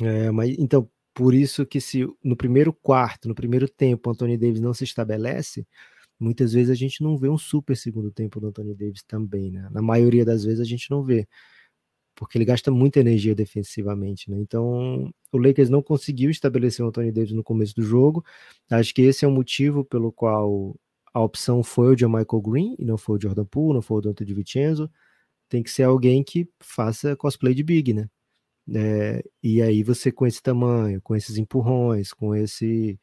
[0.00, 4.36] É, mas então, por isso que se no primeiro quarto, no primeiro tempo, o Anthony
[4.36, 5.66] Davis não se estabelece,
[6.18, 9.68] muitas vezes a gente não vê um super segundo tempo do Anthony Davis também, né?
[9.70, 11.26] Na maioria das vezes a gente não vê,
[12.14, 14.38] porque ele gasta muita energia defensivamente, né?
[14.38, 18.24] Então, o Lakers não conseguiu estabelecer o Anthony Davis no começo do jogo.
[18.70, 20.76] Acho que esse é o motivo pelo qual
[21.12, 23.98] a opção foi o de Michael Green e não foi o Jordan Poole, não foi
[23.98, 24.90] o Dante de Vincenzo.
[25.48, 28.08] Tem que ser alguém que faça cosplay de Big, né?
[28.74, 32.98] É, e aí você com esse tamanho, com esses empurrões, com esse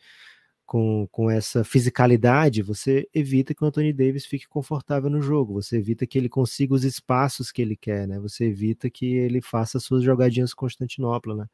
[0.72, 5.76] com, com essa fisicalidade, você evita que o Anthony Davis fique confortável no jogo, você
[5.76, 8.18] evita que ele consiga os espaços que ele quer, né?
[8.22, 11.46] Você evita que ele faça suas jogadinhas Constantinopla, né?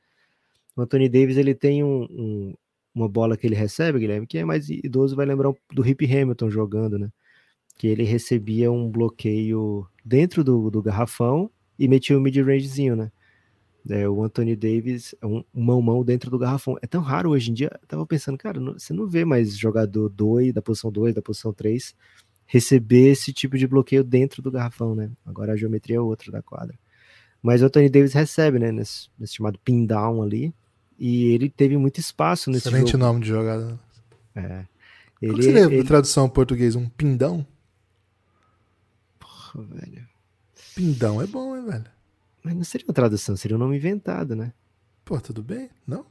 [0.76, 2.54] O Anthony Davis ele tem um, um,
[2.94, 6.52] uma bola que ele recebe, Guilherme, que é mais idoso vai lembrar do Rip Hamilton
[6.52, 7.10] jogando, né?
[7.76, 11.50] Que ele recebia um bloqueio dentro do, do garrafão
[11.80, 13.12] e metia o um mid-rangezinho, né?
[13.90, 16.78] É, o Anthony Davis, é um, mão mão dentro do garrafão.
[16.82, 17.72] É tão raro hoje em dia.
[17.82, 21.22] Eu tava pensando, cara, não, você não vê mais jogador 2, da posição 2, da
[21.22, 21.96] posição 3,
[22.46, 25.12] receber esse tipo de bloqueio dentro do garrafão, né?
[25.26, 26.78] Agora a geometria é outra da quadra.
[27.42, 28.72] Mas o Anthony Davis recebe, né?
[28.72, 30.54] Nesse, nesse chamado pin down ali.
[31.00, 33.04] E ele teve muito espaço nesse Excelente jogo.
[33.04, 33.80] nome de jogada.
[34.36, 34.66] É.
[35.22, 35.80] Ele, Qual seria ele...
[35.82, 36.76] a tradução em português?
[36.76, 37.46] Um pindão?
[39.20, 40.08] Porra, velho.
[40.76, 41.97] Pindão é bom, hein, velho?
[42.48, 44.54] Mas não seria uma tradução, seria um nome inventado, né?
[45.04, 45.70] Pô, tudo bem?
[45.86, 46.06] Não?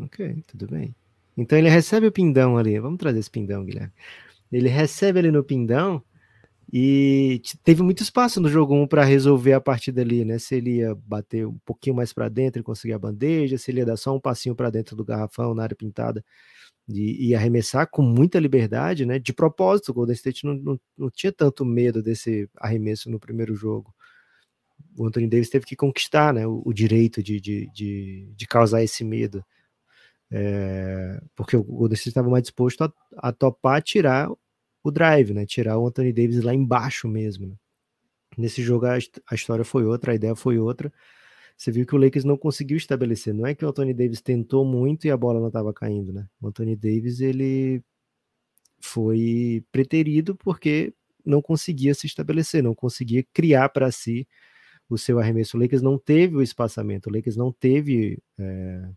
[0.00, 0.96] Ok, tudo bem.
[1.36, 2.80] Então ele recebe o pindão ali.
[2.80, 3.92] Vamos trazer esse pindão, Guilherme.
[4.50, 6.02] Ele recebe ali no pindão
[6.72, 10.38] e teve muito espaço no jogo 1 para resolver a partida ali, né?
[10.38, 13.80] Se ele ia bater um pouquinho mais para dentro e conseguir a bandeja, se ele
[13.80, 16.24] ia dar só um passinho para dentro do garrafão na área pintada
[16.88, 19.18] e, e, arremessar com muita liberdade, né?
[19.18, 23.54] De propósito, o Golden State não, não, não tinha tanto medo desse arremesso no primeiro
[23.54, 23.94] jogo
[24.96, 28.82] o Anthony Davis teve que conquistar né, o, o direito de, de, de, de, causar
[28.82, 29.44] esse medo.
[30.30, 34.28] É, porque o Golden State estava mais disposto a, a, topar tirar
[34.82, 35.46] o drive, né?
[35.46, 37.46] Tirar o Anthony Davis lá embaixo mesmo.
[37.46, 37.54] Né?
[38.36, 40.92] Nesse jogo a, a, história foi outra, a ideia foi outra.
[41.56, 43.32] Você viu que o Lakers não conseguiu estabelecer.
[43.32, 46.26] Não é que o Anthony Davis tentou muito e a bola não estava caindo, né?
[46.40, 47.82] O Anthony Davis ele
[48.80, 50.92] foi preterido porque
[51.24, 54.26] não conseguia se estabelecer, não conseguia criar para si
[54.88, 55.56] o seu arremesso.
[55.56, 58.18] O Lakers não teve o espaçamento, o Lakers não teve.
[58.38, 58.88] É,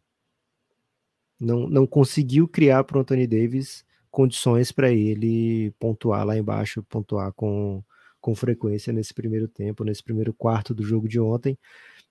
[1.40, 7.32] não, não conseguiu criar para o Anthony Davis condições para ele pontuar lá embaixo, pontuar
[7.34, 7.84] com,
[8.20, 11.58] com frequência nesse primeiro tempo, nesse primeiro quarto do jogo de ontem.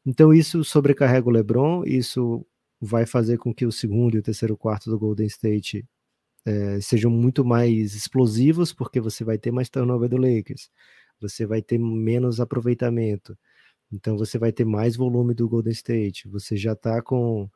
[0.07, 2.47] Então isso sobrecarrega o LeBron, isso
[2.81, 5.85] vai fazer com que o segundo e o terceiro quarto do Golden State
[6.47, 10.71] é, sejam muito mais explosivos, porque você vai ter mais turnover do Lakers,
[11.21, 13.37] você vai ter menos aproveitamento,
[13.93, 17.49] então você vai ter mais volume do Golden State, você já está com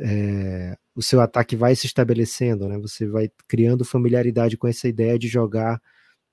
[0.00, 2.78] é, o seu ataque vai se estabelecendo, né?
[2.78, 5.80] Você vai criando familiaridade com essa ideia de jogar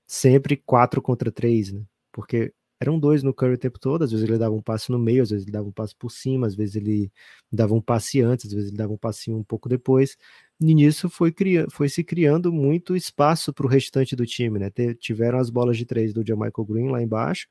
[0.06, 1.82] sempre 4 contra 3, né?
[2.12, 4.98] Porque eram dois no Curry o tempo todo, às vezes ele dava um passe no
[4.98, 7.10] meio, às vezes ele dava um passe por cima, às vezes ele
[7.50, 10.16] dava um passe antes, às vezes ele dava um passinho um pouco depois.
[10.60, 11.34] E nisso foi,
[11.70, 14.70] foi se criando muito espaço para o restante do time, né?
[15.00, 17.48] Tiveram as bolas de três do Jamaica Green lá embaixo,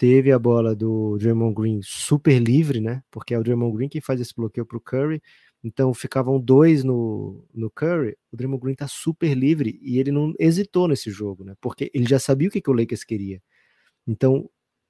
[0.00, 3.02] teve a bola do Draymond Green super livre, né?
[3.10, 5.20] Porque é o Draymond Green que faz esse bloqueio para o Curry.
[5.62, 8.16] Então ficavam dois no, no Curry.
[8.32, 11.54] O Draymond Green tá super livre e ele não hesitou nesse jogo, né?
[11.60, 13.42] Porque ele já sabia o que, que o Lakers queria.
[14.06, 14.48] Então,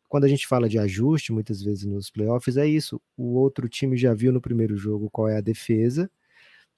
[0.09, 3.03] quando a gente fala de ajuste, muitas vezes nos playoffs, é isso.
[3.17, 6.09] O outro time já viu no primeiro jogo qual é a defesa.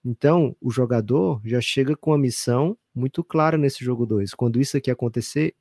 [0.02, 4.32] Então, o jogador já chega com a missão muito clara nesse jogo 2.
[4.32, 5.54] Quando isso aqui acontecer,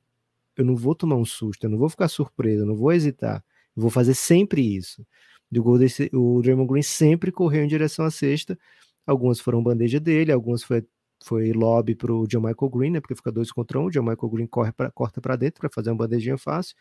[0.56, 3.44] eu não vou tomar um susto, eu não vou ficar surpreso, eu não vou hesitar.
[3.76, 5.06] Eu vou fazer sempre isso.
[5.54, 8.58] O, Golden, o Draymond Green sempre correu em direção à cesta.
[9.06, 10.84] Algumas foram bandeja dele, algumas foi,
[11.22, 13.00] foi lobby para o John Michael Green, né?
[13.00, 13.86] Porque fica dois contra um.
[13.86, 16.76] O John Michael Green corre pra, corta para dentro para fazer uma bandejinha fácil.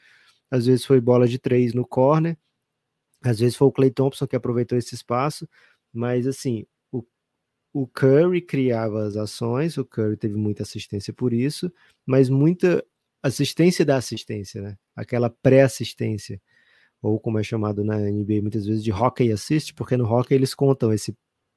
[0.49, 2.37] Às vezes foi bola de três no corner.
[3.23, 5.47] Às vezes foi o Clay Thompson que aproveitou esse espaço.
[5.93, 7.03] Mas assim, o,
[7.73, 11.71] o Curry criava as ações, o Curry teve muita assistência por isso,
[12.05, 12.83] mas muita
[13.23, 14.77] assistência da assistência, né?
[14.95, 16.41] Aquela pré-assistência,
[17.01, 20.53] ou como é chamado na NBA muitas vezes de hockey assist, porque no hockey eles
[20.53, 21.15] contam esse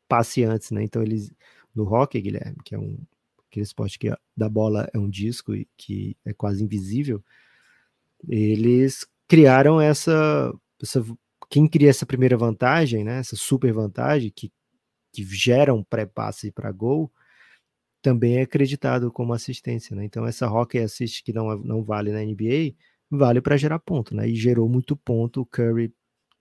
[0.09, 0.83] passe antes, né?
[0.83, 1.33] Então eles
[1.75, 2.99] no hockey, Guilherme, que é um
[3.55, 7.23] aquele esporte que da bola é um disco e que é quase invisível,
[8.29, 11.05] eles criaram essa, essa
[11.49, 13.19] quem cria essa primeira vantagem, né?
[13.19, 14.53] Essa super vantagem que
[15.13, 17.11] que gera um pré-passe para gol,
[18.05, 20.05] também é acreditado como assistência, né?
[20.05, 22.75] Então essa hockey assist que não, não vale na NBA,
[23.11, 24.29] vale para gerar ponto, né?
[24.29, 25.91] E gerou muito ponto, o Curry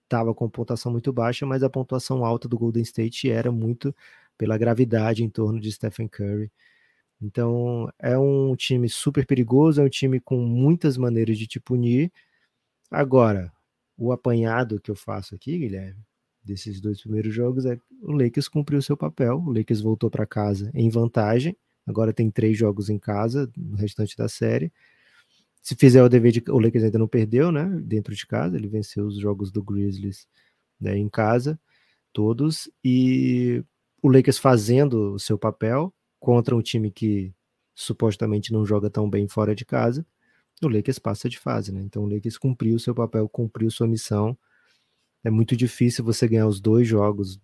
[0.03, 3.95] estava com pontuação muito baixa, mas a pontuação alta do Golden State era muito
[4.37, 6.51] pela gravidade em torno de Stephen Curry.
[7.21, 12.11] Então é um time super perigoso, é um time com muitas maneiras de te punir.
[12.91, 13.53] Agora,
[13.97, 16.01] o apanhado que eu faço aqui, Guilherme,
[16.43, 19.37] desses dois primeiros jogos é o Lakers cumpriu seu papel.
[19.45, 21.55] O Lakers voltou para casa em vantagem.
[21.85, 24.71] Agora tem três jogos em casa no restante da série.
[25.61, 26.43] Se fizer o dever de.
[26.49, 27.65] O Lakers ainda não perdeu, né?
[27.83, 28.57] Dentro de casa.
[28.57, 30.27] Ele venceu os jogos do Grizzlies
[30.79, 31.59] né, em casa,
[32.11, 32.69] todos.
[32.83, 33.63] E
[34.01, 37.33] o Lakers fazendo o seu papel contra um time que
[37.73, 40.05] supostamente não joga tão bem fora de casa.
[40.61, 41.81] O Lakers passa de fase, né?
[41.81, 44.37] Então o Lakers cumpriu seu papel, cumpriu sua missão
[45.23, 47.39] é muito difícil você ganhar os dois jogos,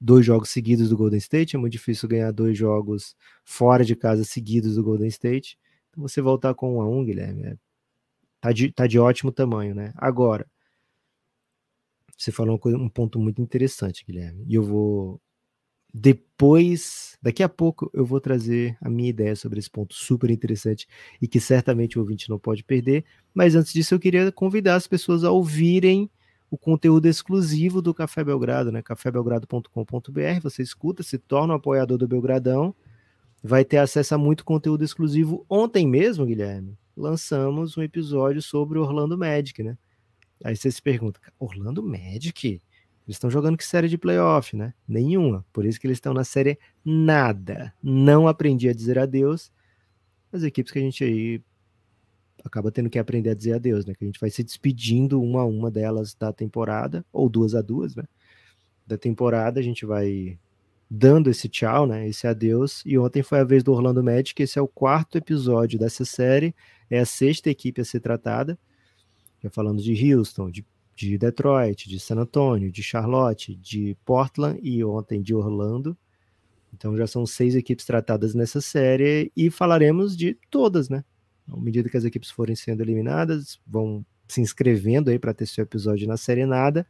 [0.00, 4.24] dois jogos seguidos do Golden State, é muito difícil ganhar dois jogos fora de casa
[4.24, 5.58] seguidos do Golden State.
[5.90, 7.56] Então você voltar com um a um, Guilherme, é,
[8.40, 9.92] tá, de, tá de ótimo tamanho, né?
[9.96, 10.46] Agora,
[12.16, 15.20] você falou um ponto muito interessante, Guilherme, e eu vou
[15.92, 20.86] depois, daqui a pouco, eu vou trazer a minha ideia sobre esse ponto super interessante
[21.20, 23.04] e que certamente o ouvinte não pode perder.
[23.34, 26.08] Mas antes disso, eu queria convidar as pessoas a ouvirem
[26.50, 28.82] o conteúdo exclusivo do Café Belgrado, né?
[28.82, 30.40] cafébelgrado.com.br.
[30.42, 32.74] Você escuta, se torna um apoiador do Belgradão,
[33.42, 35.46] vai ter acesso a muito conteúdo exclusivo.
[35.48, 39.78] Ontem mesmo, Guilherme, lançamos um episódio sobre Orlando Magic, né?
[40.42, 42.48] Aí você se pergunta, Orlando Magic?
[42.48, 44.74] Eles estão jogando que série de playoff, né?
[44.88, 45.44] Nenhuma.
[45.52, 47.72] Por isso que eles estão na série nada.
[47.82, 49.52] Não aprendi a dizer adeus.
[50.32, 51.42] As equipes que a gente aí
[52.44, 53.94] acaba tendo que aprender a dizer adeus, né?
[53.94, 57.62] Que a gente vai se despedindo uma a uma delas da temporada, ou duas a
[57.62, 58.04] duas, né?
[58.86, 60.38] Da temporada, a gente vai
[60.90, 62.08] dando esse tchau, né?
[62.08, 62.82] Esse adeus.
[62.84, 66.54] E ontem foi a vez do Orlando Magic, esse é o quarto episódio dessa série,
[66.90, 68.58] é a sexta equipe a ser tratada.
[69.42, 74.84] Já falando de Houston, de, de Detroit, de San Antonio, de Charlotte, de Portland e
[74.84, 75.96] ontem de Orlando.
[76.74, 81.04] Então já são seis equipes tratadas nessa série e falaremos de todas, né?
[81.52, 85.62] À medida que as equipes forem sendo eliminadas, vão se inscrevendo aí para ter seu
[85.62, 86.86] episódio na série nada.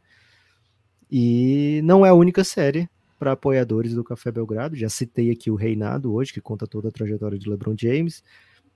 [1.10, 4.76] E não é a única série para apoiadores do Café Belgrado.
[4.76, 8.22] Já citei aqui o Reinado hoje, que conta toda a trajetória de LeBron James.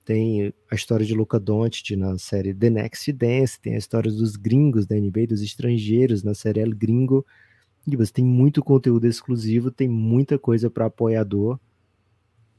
[0.05, 4.37] Tem a história de Luca Doncic na série The Next Dance, tem a história dos
[4.37, 7.25] gringos da NBA, dos estrangeiros na série El Gringo.
[7.87, 11.59] E você tem muito conteúdo exclusivo, tem muita coisa para apoiador.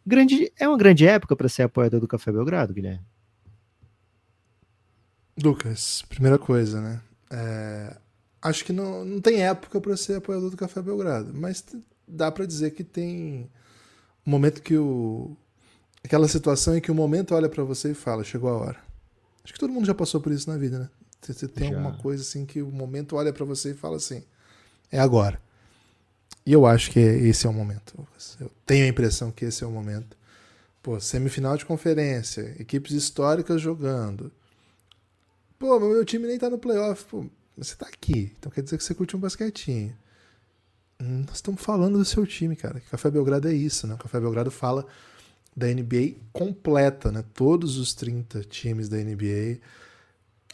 [0.04, 3.06] Grande, é uma grande época para ser apoiador do Café Belgrado, Guilherme.
[5.42, 7.02] Lucas, primeira coisa, né?
[7.30, 7.98] É,
[8.42, 11.64] acho que não, não tem época para ser apoiador do Café Belgrado, mas
[12.08, 13.50] dá para dizer que tem
[14.26, 15.36] um momento que o
[16.04, 18.78] aquela situação em que o momento olha para você e fala, chegou a hora.
[19.44, 20.90] Acho que todo mundo já passou por isso na vida, né?
[21.22, 21.76] Você tem já.
[21.76, 24.24] alguma coisa assim que o momento olha para você e fala assim,
[24.92, 25.42] é agora.
[26.46, 28.08] E eu acho que esse é o momento.
[28.40, 30.16] Eu tenho a impressão que esse é o momento.
[30.84, 34.32] Pô, semifinal de conferência, equipes históricas jogando.
[35.58, 37.06] Pô, meu time nem tá no playoff.
[37.06, 37.26] Pô,
[37.58, 39.96] você tá aqui, então quer dizer que você curte um basquetinho.
[41.00, 42.82] Hum, nós estamos falando do seu time, cara.
[42.92, 43.96] Café Belgrado é isso, né?
[43.96, 44.86] O Café Belgrado fala
[45.56, 47.24] da NBA completa, né?
[47.34, 49.60] Todos os 30 times da NBA,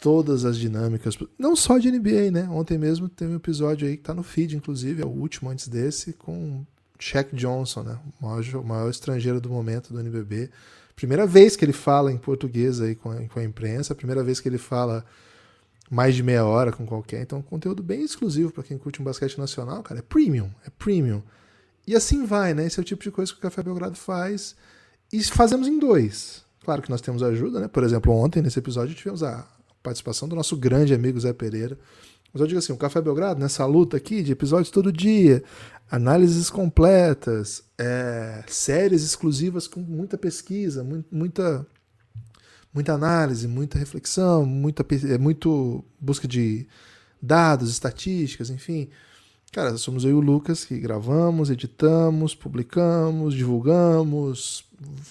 [0.00, 2.48] todas as dinâmicas, não só de NBA, né?
[2.48, 5.66] Ontem mesmo teve um episódio aí que tá no feed, inclusive, é o último antes
[5.68, 6.64] desse, com
[6.98, 7.98] Shaq Johnson, né?
[8.20, 10.50] O maior, o maior estrangeiro do momento do NBB.
[10.94, 14.40] Primeira vez que ele fala em português aí com a, com a imprensa, primeira vez
[14.40, 15.04] que ele fala
[15.90, 17.22] mais de meia hora com qualquer.
[17.22, 20.00] Então, conteúdo bem exclusivo para quem curte um basquete nacional, cara.
[20.00, 21.22] É premium, é premium.
[21.86, 22.66] E assim vai, né?
[22.66, 24.56] Esse é o tipo de coisa que o Café Belgrado faz.
[25.12, 26.44] E fazemos em dois.
[26.64, 27.68] Claro que nós temos ajuda, né?
[27.68, 29.46] Por exemplo, ontem, nesse episódio, tivemos a
[29.82, 31.76] participação do nosso grande amigo Zé Pereira.
[32.32, 35.42] Mas eu digo assim, o Café Belgrado, nessa luta aqui de episódios todo dia,
[35.90, 41.66] análises completas, é, séries exclusivas com muita pesquisa, muita
[42.72, 46.66] muita análise, muita reflexão, muita é muito busca de
[47.20, 48.88] dados, estatísticas, enfim.
[49.52, 54.64] Cara, somos eu e o Lucas que gravamos, editamos, publicamos, divulgamos,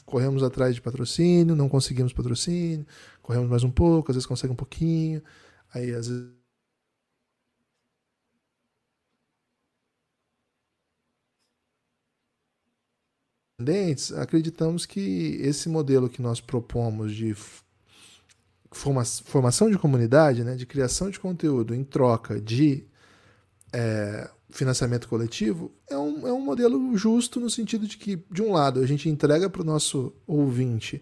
[0.06, 2.86] corremos atrás de patrocínio, não conseguimos patrocínio,
[3.22, 5.22] corremos mais um pouco, às vezes consegue um pouquinho,
[5.72, 6.41] aí às vezes
[14.18, 17.36] acreditamos que esse modelo que nós propomos de
[18.72, 22.86] formação de comunidade, né, de criação de conteúdo em troca de
[23.74, 28.54] é, financiamento coletivo, é um, é um modelo justo no sentido de que, de um
[28.54, 31.02] lado, a gente entrega para o nosso ouvinte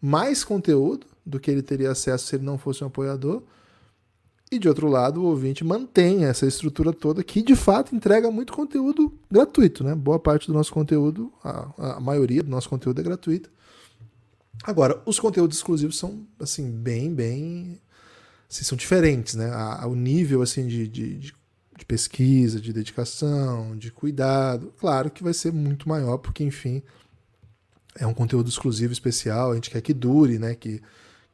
[0.00, 3.42] mais conteúdo do que ele teria acesso se ele não fosse um apoiador,
[4.50, 8.52] e de outro lado, o ouvinte mantém essa estrutura toda que de fato entrega muito
[8.52, 9.94] conteúdo gratuito, né?
[9.94, 13.50] Boa parte do nosso conteúdo, a, a maioria do nosso conteúdo é gratuito.
[14.64, 17.80] Agora, os conteúdos exclusivos são assim bem, bem,
[18.50, 19.50] assim, são diferentes, né?
[19.50, 21.34] A, a, o nível assim de, de, de,
[21.78, 26.82] de pesquisa, de dedicação, de cuidado, claro que vai ser muito maior, porque enfim
[27.96, 29.52] é um conteúdo exclusivo, especial.
[29.52, 30.54] A gente quer que dure, né?
[30.54, 30.80] Que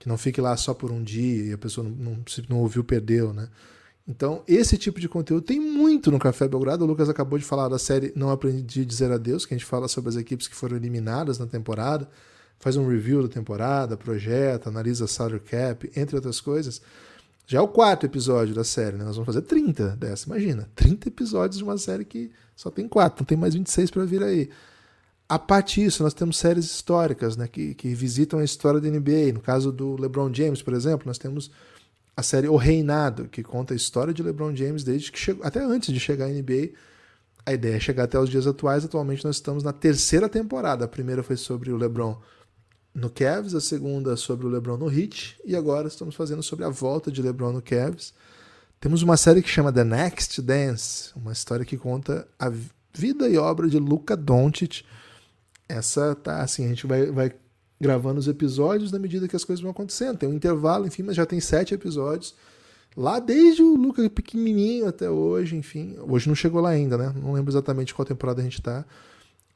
[0.07, 2.59] que não fique lá só por um dia e a pessoa não, não, se não
[2.61, 3.49] ouviu, perdeu, né?
[4.07, 6.85] Então, esse tipo de conteúdo tem muito no Café Belgrado.
[6.85, 9.66] O Lucas acabou de falar da série Não Aprendi a Dizer Adeus, que a gente
[9.66, 12.09] fala sobre as equipes que foram eliminadas na temporada,
[12.61, 16.81] faz um review da temporada, projeta, analisa salary cap, entre outras coisas.
[17.45, 19.05] Já é o quarto episódio da série, né?
[19.05, 20.69] Nós vamos fazer 30 dessa, imagina.
[20.77, 24.23] 30 episódios de uma série que só tem quatro, não tem mais 26 para vir
[24.23, 24.51] aí.
[25.29, 29.33] A parte disso, nós temos séries históricas né, que, que visitam a história da NBA.
[29.35, 31.51] No caso do LeBron James, por exemplo, nós temos
[32.17, 35.61] a série O Reinado, que conta a história de LeBron James desde que chegou, até
[35.61, 36.71] antes de chegar à NBA.
[37.45, 38.85] A ideia é chegar até os dias atuais.
[38.85, 40.85] Atualmente nós estamos na terceira temporada.
[40.85, 42.17] A primeira foi sobre o LeBron
[42.95, 46.70] no Cavs, a segunda sobre o LeBron no Heat e agora estamos fazendo sobre a
[46.70, 48.14] volta de LeBron no Cavs.
[48.81, 52.51] Temos uma série que chama The Next Dance, uma história que conta a
[52.95, 54.83] vida e obra de Luka Doncic
[55.69, 57.33] essa tá assim, a gente vai, vai
[57.81, 60.19] gravando os episódios na medida que as coisas vão acontecendo.
[60.19, 62.35] Tem um intervalo, enfim, mas já tem sete episódios.
[62.97, 65.97] Lá desde o Luca pequenininho até hoje, enfim.
[66.09, 67.12] Hoje não chegou lá ainda, né?
[67.21, 68.85] Não lembro exatamente qual temporada a gente tá.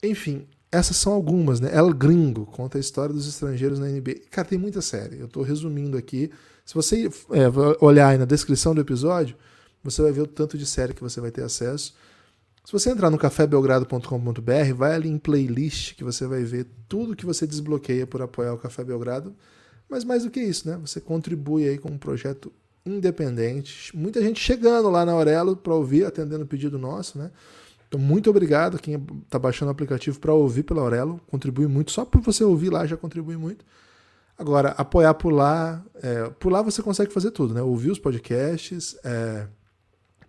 [0.03, 1.69] Enfim, essas são algumas, né?
[1.73, 4.21] El Gringo conta a história dos estrangeiros na NBA.
[4.29, 5.19] Cara, tem muita série.
[5.19, 6.31] Eu tô resumindo aqui.
[6.63, 9.35] Se você é, olhar aí na descrição do episódio,
[9.83, 11.95] você vai ver o tanto de série que você vai ter acesso.
[12.63, 17.25] Se você entrar no cafébelgrado.com.br, vai ali em playlist que você vai ver tudo que
[17.25, 19.35] você desbloqueia por apoiar o Café Belgrado.
[19.89, 20.77] Mas mais do que isso, né?
[20.77, 22.51] Você contribui aí com um projeto
[22.85, 23.95] independente.
[23.95, 27.31] Muita gente chegando lá na Aurelo para ouvir, atendendo o pedido nosso, né?
[27.87, 28.95] Então, muito obrigado quem
[29.25, 31.19] está baixando o aplicativo para ouvir pela Aurelo.
[31.27, 31.91] Contribui muito.
[31.91, 33.65] Só por você ouvir lá já contribui muito.
[34.37, 35.83] Agora, apoiar por lá.
[36.01, 37.61] É, por lá você consegue fazer tudo, né?
[37.61, 39.45] Ouvir os podcasts, é,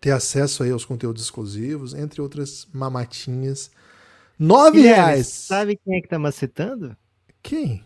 [0.03, 3.71] ter acesso aí aos conteúdos exclusivos, entre outras mamatinhas.
[4.37, 5.29] Nove reais!
[5.29, 6.97] Sabe quem é que tá macetando?
[7.41, 7.85] Quem?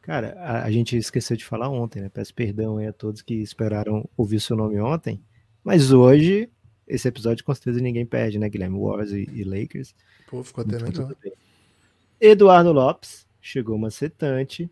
[0.00, 2.08] Cara, a, a, gente esqueceu de falar ontem, né?
[2.08, 5.20] Peço perdão aí a todos que esperaram ouvir seu nome ontem.
[5.64, 6.48] Mas hoje
[6.86, 8.78] esse episódio com certeza ninguém perde, né, Guilherme?
[8.78, 9.96] Wars e, e Lakers.
[10.30, 11.12] Pô, ficou até melhor.
[12.20, 14.70] Eduardo Lopes, chegou macetante.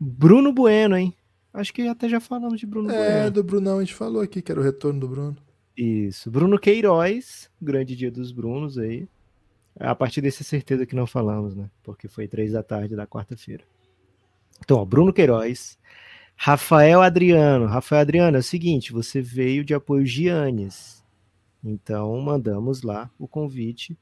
[0.00, 1.14] Bruno Bueno, hein?
[1.52, 3.26] Acho que até já falamos de Bruno é, Bueno.
[3.26, 5.36] É, do Brunão a gente falou aqui, que era o retorno do Bruno.
[5.76, 6.30] Isso.
[6.30, 9.08] Bruno Queiroz, grande dia dos Brunos aí.
[9.78, 11.70] A partir desse certeza que não falamos, né?
[11.82, 13.64] Porque foi três da tarde da quarta-feira.
[14.60, 15.78] Então, ó, Bruno Queiroz,
[16.36, 17.66] Rafael Adriano.
[17.66, 21.02] Rafael Adriano, é o seguinte, você veio de apoio Giannis.
[21.64, 23.96] Então, mandamos lá o convite,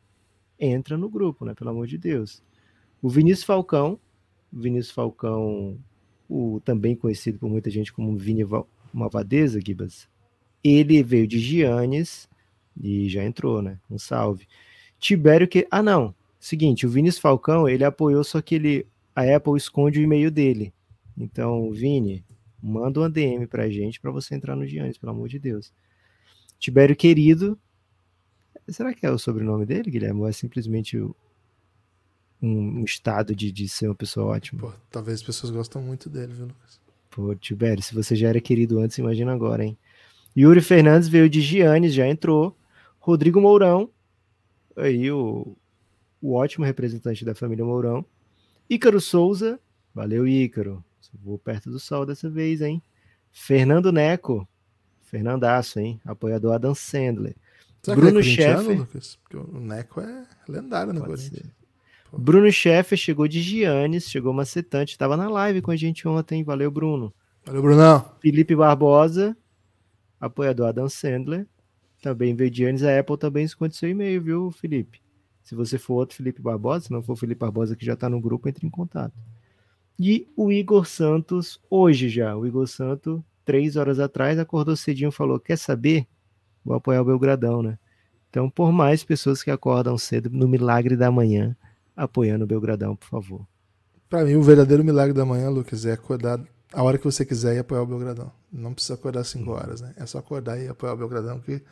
[0.59, 1.55] entra no grupo, né?
[1.55, 2.43] Pelo amor de Deus.
[3.01, 3.99] O Vinícius Falcão,
[4.53, 5.79] Vinícius Falcão,
[6.29, 8.45] o também conhecido por muita gente como Vini
[8.93, 10.09] Malvadeza, Gibas,
[10.63, 12.29] ele veio de Giannis
[12.81, 13.79] e já entrou, né?
[13.91, 14.47] Um salve.
[14.99, 15.67] Tibério que.
[15.71, 16.15] Ah, não.
[16.39, 18.87] Seguinte, o Vinícius Falcão, ele apoiou, só que ele.
[19.15, 20.73] A Apple esconde o e-mail dele.
[21.17, 22.25] Então, Vini,
[22.63, 25.73] manda um DM pra gente para você entrar no Giannis, pelo amor de Deus.
[26.59, 27.59] Tibério Querido.
[28.69, 30.21] Será que é o sobrenome dele, Guilherme?
[30.21, 31.13] Ou é simplesmente um,
[32.41, 34.61] um estado de, de ser uma pessoa ótima?
[34.61, 36.81] Pô, talvez as pessoas gostam muito dele, viu, Lucas?
[37.11, 39.77] Pô, Tibério, se você já era querido antes, imagina agora, hein?
[40.37, 42.57] Yuri Fernandes veio de Giannis, já entrou.
[42.99, 43.91] Rodrigo Mourão,
[44.77, 45.57] aí o,
[46.21, 48.05] o ótimo representante da família Mourão.
[48.69, 49.59] Ícaro Souza,
[49.95, 50.85] valeu Ícaro.
[51.23, 52.81] Vou perto do sol dessa vez, hein?
[53.33, 54.47] Fernando Neco,
[55.03, 56.01] Fernandaço, hein?
[56.05, 57.35] Apoiador Adam Sandler.
[57.83, 58.79] Será Bruno Scheffer.
[58.79, 59.19] Lucas?
[59.23, 61.51] Porque o Neco é lendário no Corinthians.
[62.13, 66.43] Bruno Scheffer chegou de Giannis, chegou macetante, estava na live com a gente ontem.
[66.45, 67.13] Valeu, Bruno.
[67.45, 68.05] Valeu, Brunão.
[68.21, 69.37] Felipe Barbosa,
[70.21, 71.47] apoiador Adam Sandler.
[72.03, 72.83] Também veio de Giannis.
[72.83, 75.01] A Apple também esconde seu e-mail, viu, Felipe?
[75.43, 78.21] Se você for outro Felipe Barbosa, se não for Felipe Barbosa que já está no
[78.21, 79.15] grupo, entre em contato.
[79.99, 85.13] E o Igor Santos, hoje já, o Igor Santos três horas atrás, acordou cedinho e
[85.13, 86.07] falou: Quer saber?
[86.65, 87.79] Vou apoiar o Belgradão, né?
[88.29, 91.57] Então, por mais pessoas que acordam cedo no milagre da manhã,
[91.97, 93.47] apoiando o Belgradão, por favor.
[94.09, 96.41] Para mim, o verdadeiro milagre da manhã, Lucas, é acordar
[96.73, 98.33] a hora que você quiser e apoiar o Belgradão.
[98.53, 99.93] Não precisa acordar 5 horas, né?
[99.97, 101.63] É só acordar e apoiar o Belgradão que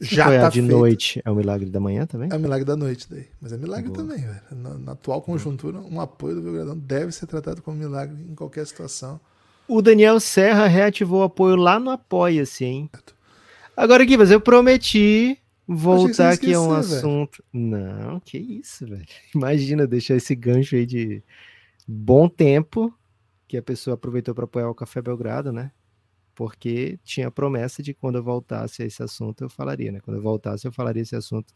[0.00, 0.72] já apoiar tá de feito.
[0.72, 2.30] noite é o milagre da manhã também?
[2.32, 3.26] É o milagre da noite daí.
[3.40, 3.98] Mas é milagre Boa.
[3.98, 4.40] também, velho.
[4.52, 8.66] Na, na, atual conjuntura, um apoio do Belgradão deve ser tratado como milagre em qualquer
[8.66, 9.20] situação.
[9.68, 12.90] O Daniel Serra reativou o apoio lá no Apoia-se, hein?
[13.76, 15.38] Agora, Guivas, eu prometi
[15.68, 17.44] voltar aqui a um assunto.
[17.52, 19.06] Não, que isso, velho.
[19.34, 21.22] Imagina deixar esse gancho aí de
[21.86, 22.92] bom tempo
[23.50, 25.72] que a pessoa aproveitou para apoiar o Café Belgrado, né?
[26.36, 29.98] Porque tinha a promessa de quando eu voltasse a esse assunto eu falaria, né?
[29.98, 31.52] Quando eu voltasse eu falaria esse assunto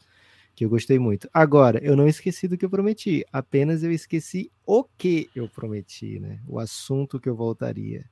[0.57, 1.30] que eu gostei muito.
[1.32, 6.18] Agora, eu não esqueci do que eu prometi, apenas eu esqueci o que eu prometi,
[6.18, 6.40] né?
[6.49, 8.05] O assunto que eu voltaria.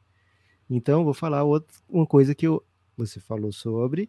[0.70, 2.64] Então, vou falar outra, uma coisa que eu,
[2.96, 4.08] você falou sobre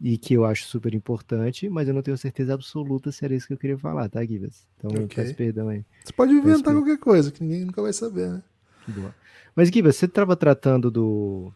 [0.00, 3.46] e que eu acho super importante, mas eu não tenho certeza absoluta se era isso
[3.46, 4.66] que eu queria falar, tá, Givas?
[4.76, 5.06] Então, okay.
[5.06, 5.84] peço perdão aí.
[6.04, 8.42] Você pode inventar qualquer coisa, que ninguém nunca vai saber, né?
[8.86, 9.14] Boa.
[9.54, 11.52] Mas, Givas, você estava tratando do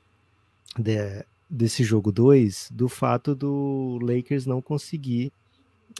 [0.78, 5.32] de, desse jogo 2 do fato do Lakers não conseguir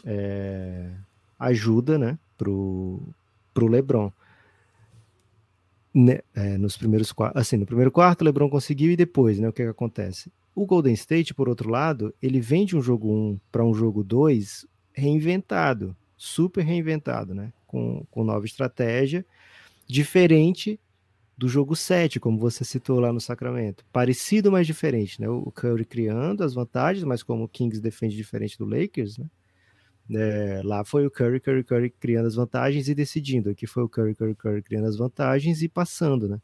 [0.05, 0.91] é,
[1.37, 3.01] ajuda né, pro,
[3.53, 4.11] pro LeBron.
[5.93, 9.53] Ne, é, nos primeiros assim, no primeiro quarto, o LeBron conseguiu e depois, né, o
[9.53, 10.31] que, que acontece?
[10.53, 14.03] O Golden State, por outro lado, ele vem de um jogo 1 para um jogo
[14.03, 19.25] 2 reinventado, super reinventado, né, com, com nova estratégia,
[19.87, 20.79] diferente
[21.39, 23.85] do jogo 7, como você citou lá no Sacramento.
[23.93, 25.29] Parecido, mas diferente, né?
[25.29, 29.25] O Curry criando as vantagens, mas como o Kings defende diferente do Lakers, né?
[30.11, 33.49] É, lá foi o Curry, Curry, Curry criando as vantagens e decidindo.
[33.49, 36.41] Aqui foi o Curry, Curry, Curry criando as vantagens e passando, né?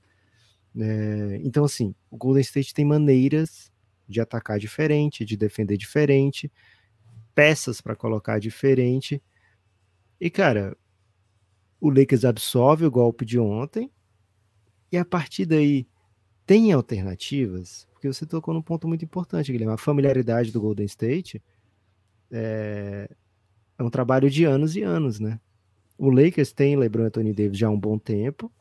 [0.80, 3.70] É, então, assim, o Golden State tem maneiras
[4.08, 6.50] de atacar diferente, de defender diferente,
[7.34, 9.22] peças para colocar diferente.
[10.22, 10.78] E, cara,
[11.82, 13.92] o Lakers absorve o golpe de ontem
[14.92, 15.88] e a partir daí
[16.46, 19.74] tem alternativas, porque você tocou num ponto muito importante, Guilherme.
[19.74, 21.42] A familiaridade do Golden State
[22.32, 23.10] é,
[23.78, 25.40] é um trabalho de anos e anos, né?
[25.98, 28.52] O Lakers tem LeBron e Anthony Davis já há um bom tempo,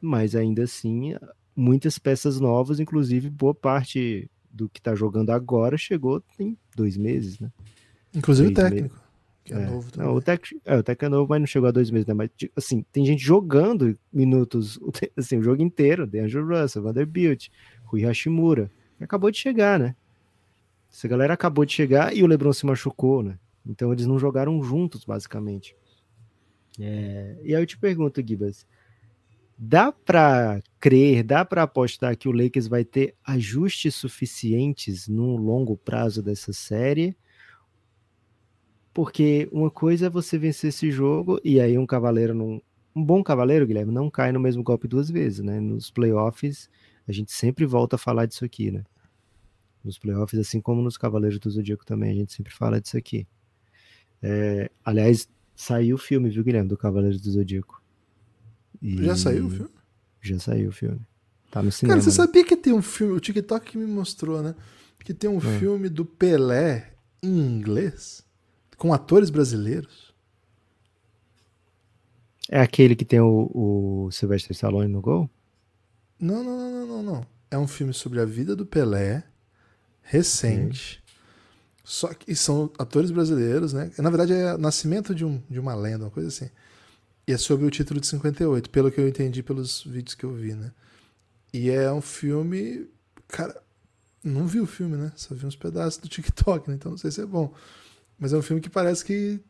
[0.00, 1.14] mas ainda assim,
[1.54, 7.38] muitas peças novas, inclusive boa parte do que está jogando agora chegou tem dois meses,
[7.38, 7.50] né?
[8.14, 9.05] Inclusive o técnico.
[9.46, 9.66] Que é, É.
[9.66, 10.08] novo também.
[10.08, 12.14] Não, o Tech, é, o Tech é novo, mas não chegou a dois meses, né?
[12.14, 14.78] Mas, assim, tem gente jogando minutos,
[15.16, 16.06] assim, o jogo inteiro.
[16.06, 17.48] DeAngelo Russell, Vanderbilt,
[17.84, 18.70] Rui Hashimura.
[19.00, 19.94] Acabou de chegar, né?
[20.92, 23.38] Essa galera acabou de chegar e o LeBron se machucou, né?
[23.66, 25.76] Então eles não jogaram juntos, basicamente.
[26.80, 28.66] É, e aí eu te pergunto, Gibas,
[29.58, 35.76] dá pra crer, dá pra apostar que o Lakers vai ter ajustes suficientes no longo
[35.76, 37.16] prazo dessa série?
[38.96, 42.62] Porque uma coisa é você vencer esse jogo e aí um cavaleiro não.
[42.94, 45.60] Um bom cavaleiro, Guilherme, não cai no mesmo golpe duas vezes, né?
[45.60, 46.70] Nos playoffs,
[47.06, 48.84] a gente sempre volta a falar disso aqui, né?
[49.84, 53.26] Nos playoffs, assim como nos Cavaleiros do Zodíaco também, a gente sempre fala disso aqui.
[54.22, 57.82] É, aliás, saiu o filme, viu, Guilherme, do Cavaleiros do Zodíaco.
[58.80, 59.70] E- Já saiu o filme?
[60.22, 61.00] Já saiu o filme.
[61.50, 61.92] Tá no cinema.
[61.96, 62.26] Cara, você né?
[62.26, 64.54] sabia que tem um filme, o TikTok que me mostrou, né?
[65.04, 65.58] Que tem um É.
[65.58, 68.25] filme do Pelé em inglês,
[68.76, 70.14] com atores brasileiros.
[72.48, 75.28] É aquele que tem o, o Sylvester Stallone no gol?
[76.18, 77.26] Não, não, não, não, não.
[77.50, 79.24] É um filme sobre a vida do Pelé,
[80.02, 81.02] recente.
[81.82, 83.90] Só que são atores brasileiros, né?
[83.98, 86.50] Na verdade é nascimento de, um, de uma lenda, uma coisa assim.
[87.26, 90.32] E é sobre o título de 58, pelo que eu entendi pelos vídeos que eu
[90.32, 90.72] vi, né?
[91.52, 92.88] E é um filme.
[93.28, 93.60] Cara,
[94.22, 95.12] não vi o filme, né?
[95.16, 96.76] Só vi uns pedaços do TikTok, né?
[96.76, 97.52] Então não sei se é bom.
[98.18, 99.40] Mas é um filme que parece que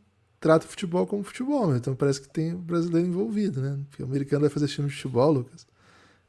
[0.40, 1.76] trata o futebol como futebol, né?
[1.78, 3.78] Então parece que tem o brasileiro envolvido, né?
[3.88, 5.66] Porque o americano vai fazer filme de futebol, Lucas.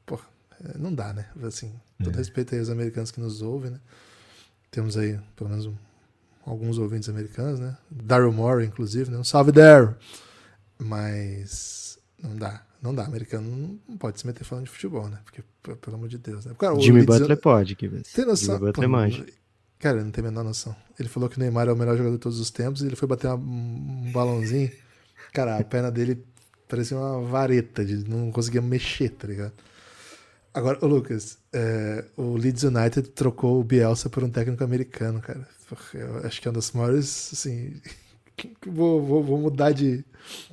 [0.06, 0.20] Pô,
[0.64, 1.28] é, não dá, né?
[1.44, 1.74] Assim,
[2.04, 3.80] todo respeito aí aos americanos que nos ouvem, né?
[4.72, 5.76] Temos aí, pelo menos, um-
[6.46, 7.78] alguns ouvintes americanos, né?
[7.92, 9.18] Daryl Morey, inclusive, né?
[9.18, 9.96] Um salve, Daryl!
[10.80, 13.06] Mas não dá, não dá.
[13.06, 15.20] Americano não, pode se meter falando de futebol, né?
[15.26, 15.44] Porque,
[15.82, 16.54] pelo amor de Deus, né?
[16.58, 18.12] Cara, Jimmy Butler pode, Gibas.
[18.14, 18.56] Tem noção?
[18.56, 19.26] Jimmy Butler manja.
[19.80, 20.76] Cara, não tem a menor noção.
[21.00, 22.96] Ele falou que o Neymar é o melhor jogador de todos os tempos e ele
[22.96, 24.72] foi bater uma- um balãozinho.
[25.34, 26.24] Cara, a perna dele
[26.68, 29.54] parecia uma vareta, de não conseguia mexer, tá ligado?
[30.54, 35.48] Agora, ô Lucas, é, o Leeds United trocou o Bielsa por um técnico americano, cara.
[35.94, 37.80] Eu acho que é uma das maiores, assim.
[38.68, 40.06] Vou, vou, vou mudar de.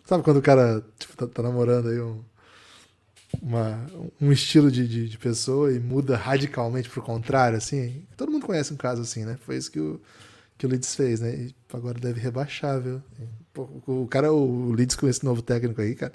[0.07, 2.25] Sabe quando o cara tipo, tá, tá namorando aí um,
[3.43, 3.87] uma-
[4.21, 8.07] um estilo de, de, de pessoa e muda radicalmente pro contrário, assim?
[8.17, 9.39] Todo mundo conhece um caso assim, né?
[9.45, 10.01] Foi isso que o,
[10.59, 11.35] que o Leeds fez, né?
[11.35, 13.03] E agora deve rebaixar, viu?
[13.53, 16.13] Pô, o cara, o Leeds com esse novo técnico aí, cara,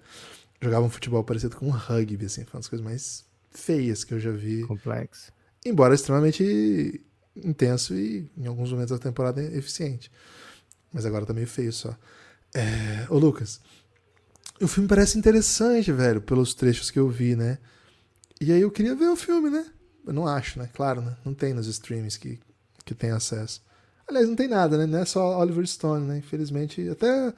[0.61, 2.43] jogava um futebol parecido com um rugby, assim.
[2.43, 4.63] Foi uma das coisas mais feias que eu já vi.
[4.63, 5.31] Complexo.
[5.65, 7.01] Embora extremamente
[7.35, 10.11] intenso e, em alguns momentos da temporada, eficiente.
[10.91, 11.95] Mas agora tá meio feio só.
[12.53, 13.05] É...
[13.09, 13.61] Ô, Lucas,
[14.61, 17.57] o filme parece interessante, velho, pelos trechos que eu vi, né?
[18.41, 19.65] E aí eu queria ver o filme, né?
[20.05, 20.69] Eu não acho, né?
[20.73, 21.15] Claro, né?
[21.25, 22.39] Não tem nos streams que,
[22.85, 23.61] que tem acesso.
[24.07, 24.85] Aliás, não tem nada, né?
[24.85, 26.17] Não é só Oliver Stone, né?
[26.17, 27.33] Infelizmente, até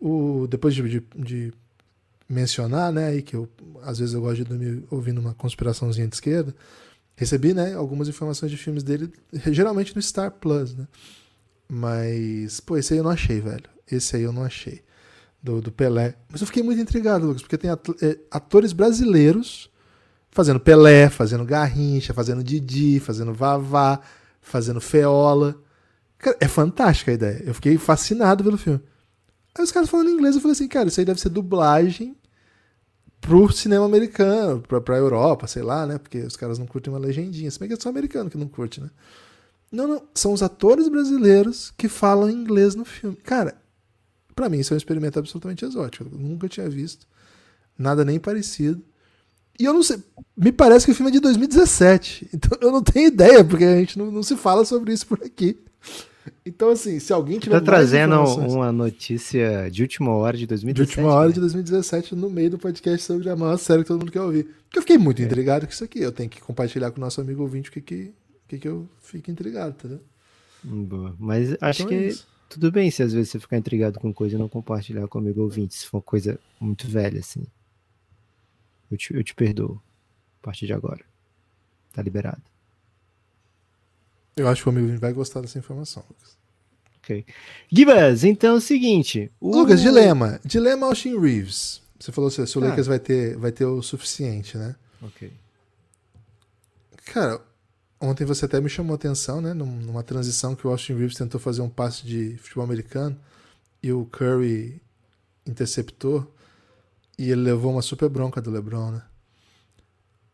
[0.00, 1.52] o depois de, de, de
[2.28, 3.48] mencionar, né, aí que eu
[3.82, 6.54] às vezes eu gosto de dormir ouvindo uma conspiraçãozinha de esquerda,
[7.14, 9.12] recebi, né, algumas informações de filmes dele,
[9.52, 10.88] geralmente no Star Plus, né?
[11.68, 13.64] Mas, pô, esse aí eu não achei, velho.
[13.90, 14.82] Esse aí eu não achei.
[15.42, 16.14] Do, do Pelé.
[16.30, 19.68] Mas eu fiquei muito intrigado, Lucas, porque tem eh, atores brasileiros
[20.30, 24.00] fazendo Pelé, fazendo Garrincha, fazendo Didi, fazendo Vavá,
[24.40, 25.54] fazendo Feola.
[26.18, 27.42] Cara, é fantástica a ideia.
[27.44, 28.80] Eu fiquei fascinado pelo filme.
[29.54, 32.16] Aí os caras falando inglês, eu falei assim, cara, isso aí deve ser dublagem
[33.20, 35.98] pro cinema americano, pra, pra Europa, sei lá, né?
[35.98, 37.50] Porque os caras não curtem uma legendinha.
[37.50, 38.90] Se bem que é só americano que não curte, né?
[39.70, 40.02] Não, não.
[40.14, 43.16] São os atores brasileiros que falam inglês no filme.
[43.16, 43.61] Cara,
[44.34, 46.04] pra mim isso é um experimento absolutamente exótico.
[46.10, 47.06] Eu nunca tinha visto.
[47.78, 48.82] Nada nem parecido.
[49.58, 49.98] E eu não sei.
[50.36, 52.28] Me parece que o filme é de 2017.
[52.34, 55.22] Então eu não tenho ideia, porque a gente não, não se fala sobre isso por
[55.22, 55.58] aqui.
[56.46, 57.58] Então, assim, se alguém tiver.
[57.58, 58.14] Tá trazendo
[58.48, 60.98] uma notícia de última hora de de 2017.
[61.00, 61.34] última hora né?
[61.34, 64.44] de 2017 no meio do podcast sobre a maior série que todo mundo quer ouvir.
[64.64, 65.24] Porque eu fiquei muito É.
[65.24, 66.00] intrigado com isso aqui.
[66.00, 68.12] Eu tenho que compartilhar com o nosso amigo ouvinte o que, que,
[68.48, 70.00] que, que eu fico intrigado, entendeu?
[70.64, 71.14] Hum, Boa.
[71.18, 72.26] Mas acho Então é que isso.
[72.52, 75.74] Tudo bem se às vezes você ficar intrigado com coisa e não compartilhar comigo ouvinte,
[75.74, 77.44] se for coisa muito velha, assim.
[78.90, 79.80] Eu te, eu te perdoo.
[80.40, 81.04] A partir de agora.
[81.92, 82.42] Tá liberado.
[84.36, 86.36] Eu acho que o amigo vai gostar dessa informação, Lucas.
[86.98, 87.24] Ok.
[87.70, 89.30] Gibas, então é o seguinte.
[89.40, 90.40] o- Lucas, dilema.
[90.44, 91.82] Dilema Austin Reeves.
[91.98, 92.68] Você falou se, se o Tá.
[92.68, 94.74] Lakers vai ter, vai ter o suficiente, né?
[95.02, 95.30] Ok.
[97.06, 97.40] Cara,
[98.02, 99.54] ontem você até me chamou a atenção, né?
[99.54, 103.18] num- Numa transição que o Austin Reeves tentou fazer um passe de futebol americano
[103.82, 104.80] e o Curry
[105.46, 106.30] interceptou
[107.18, 109.02] e ele levou uma super bronca do LeBron, né?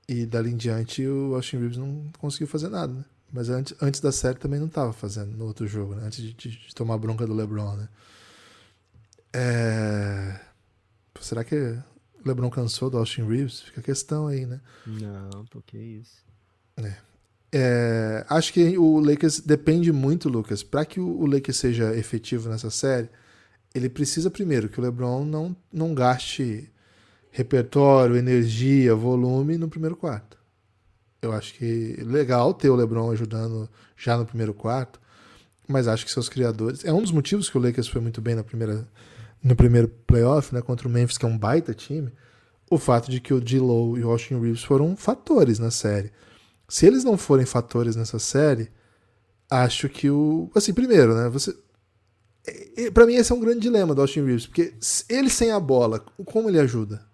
[0.09, 3.05] E dali em diante o Austin Reeves não conseguiu fazer nada, né?
[3.31, 6.07] Mas antes, antes da série também não estava fazendo no outro jogo, né?
[6.07, 7.89] Antes de, de- tomar bronca do LeBron, né?
[9.33, 10.41] É...
[11.21, 11.83] Será que o
[12.25, 13.61] LeBron cansou do Austin Reeves?
[13.61, 14.61] Fica a questão aí, né?
[14.87, 16.23] Não, porque isso.
[16.77, 16.97] É.
[17.53, 20.63] É, acho que o Lakers depende muito, Lucas.
[20.63, 23.09] Para que o Lakers seja efetivo nessa série,
[23.75, 26.71] ele precisa primeiro que o LeBron não, não gaste
[27.31, 30.39] repertório, energia, volume no primeiro quarto.
[31.21, 35.01] Eu acho que legal ter o LeBron ajudando já no primeiro quarto,
[35.67, 36.85] mas acho que seus criadores.
[36.85, 38.89] É um dos motivos que o Lakers foi muito bem na primeira,
[39.43, 42.11] no primeiro playoff, né, contra o Memphis, que é um baita time.
[42.71, 46.13] O fato de que o D-Low e o Austin Reeves foram fatores na série.
[46.69, 48.71] Se eles não forem fatores nessa série,
[49.51, 50.51] acho que o.
[50.55, 51.29] Assim, primeiro, né?
[51.31, 51.57] Você.
[52.93, 54.75] Para mim, esse é um grande dilema do Austin Reeves, porque
[55.09, 57.05] ele sem a bola, como ele ajuda?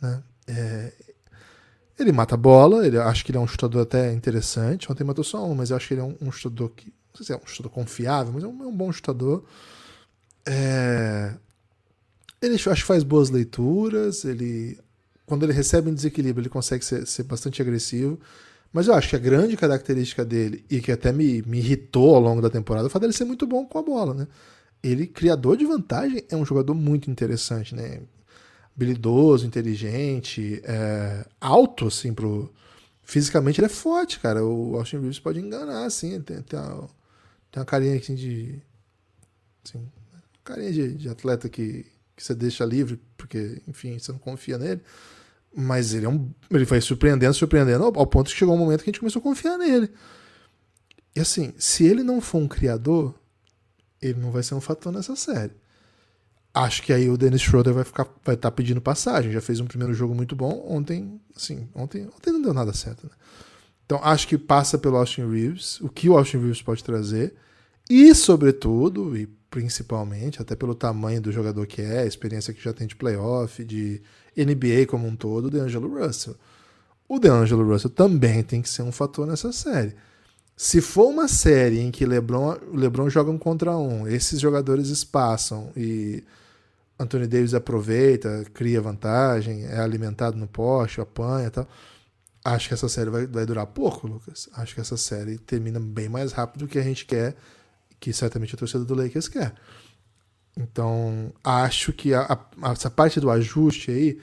[0.00, 0.22] Né?
[0.46, 0.92] É...
[1.98, 4.90] Ele mata a bola, ele, acho que ele é um chutador até interessante.
[4.92, 6.86] Ontem matou só um, mas eu acho que ele é um, um chutador que.
[6.86, 9.44] Não sei se é um chutador confiável, mas é um, é um bom chutador.
[10.44, 11.34] É...
[12.40, 14.78] Ele acho que faz boas leituras, ele.
[15.24, 18.20] Quando ele recebe um desequilíbrio, ele consegue ser, ser bastante agressivo.
[18.72, 22.20] Mas eu acho que a grande característica dele, e que até me, me irritou ao
[22.20, 24.28] longo da temporada, fato dele ser muito bom com a bola, né?
[24.82, 28.02] Ele, criador de vantagem, é um jogador muito interessante, né?
[28.74, 32.52] Habilidoso, inteligente, é, alto, assim, pro.
[33.02, 34.44] Fisicamente ele é forte, cara.
[34.44, 36.20] O Austin Reeves pode enganar, assim.
[36.20, 36.88] Tem, tem, uma,
[37.50, 38.60] tem uma carinha assim de.
[39.64, 39.88] Assim,
[40.44, 44.82] carinha de, de atleta que, que você deixa livre, porque, enfim, você não confia nele.
[45.58, 48.90] Mas ele, é um, ele foi surpreendendo, surpreendendo, ao, ponto que chegou um momento que
[48.90, 49.90] a gente começou a confiar nele.
[51.14, 53.14] E assim, se ele não for um criador,
[54.02, 55.54] ele não vai ser um fator nessa série.
[56.52, 59.32] Acho que aí o Dennis Schroeder vai ficar, vai estar tá pedindo passagem.
[59.32, 60.62] Já fez um primeiro jogo muito bom.
[60.68, 63.04] Ontem, assim, ontem, ontem não deu nada certo.
[63.04, 63.12] Né?
[63.86, 67.34] Então acho que passa pelo Austin Reeves, o que o Austin Reeves pode trazer.
[67.88, 69.26] E, sobretudo, e
[69.56, 73.64] principalmente, até pelo tamanho do jogador que é, a experiência que já tem de playoff,
[73.64, 74.02] de
[74.36, 76.36] NBA como um todo, o DeAngelo Russell.
[77.08, 79.96] O DeAngelo Russell também tem que ser um fator nessa série.
[80.54, 85.72] Se for uma série em que LeBron, LeBron joga um contra um, esses jogadores espaçam
[85.74, 86.22] e
[86.98, 91.66] Anthony Davis aproveita, cria vantagem, é alimentado no poste, apanha e tal.
[92.44, 94.50] Acho que essa série vai, vai durar pouco, Lucas.
[94.52, 97.34] Acho que essa série termina bem mais rápido do que a gente quer,
[97.98, 99.54] que certamente a torcida do Lakers quer.
[100.56, 104.18] Então, acho que a, a, essa parte do ajuste aí,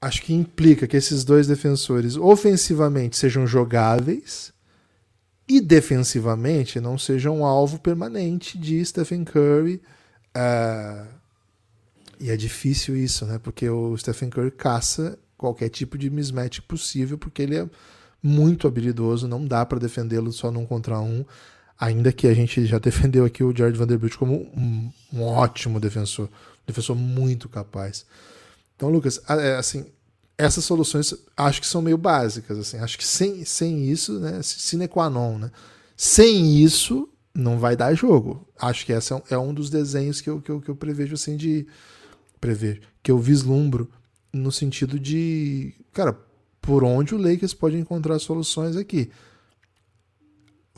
[0.00, 4.52] acho que implica que esses dois defensores ofensivamente sejam jogáveis
[5.48, 9.82] e defensivamente não sejam alvo permanente de Stephen Curry.
[10.36, 11.06] Uh,
[12.20, 13.38] e é difícil isso, né?
[13.38, 17.68] Porque o Stephen Curry caça qualquer tipo de mismatch possível, porque ele é
[18.22, 21.24] muito habilidoso, não dá para defendê-lo só num contra um.
[21.82, 26.26] Ainda que a gente já defendeu aqui o Jared Vanderbilt como um, um ótimo defensor,
[26.26, 28.06] um defensor muito capaz.
[28.76, 29.86] Então, Lucas, é, assim,
[30.38, 34.86] essas soluções acho que são meio básicas, assim, acho que sem, sem isso, né, sine
[34.86, 35.50] qua non, né,
[35.96, 38.46] sem isso não vai dar jogo.
[38.60, 40.76] Acho que esse é um, é um dos desenhos que eu, que eu, que eu
[40.76, 41.66] prevejo, assim, de
[42.40, 43.90] prevejo, que eu vislumbro
[44.32, 46.16] no sentido de, cara,
[46.60, 49.10] por onde o Lakers pode encontrar soluções aqui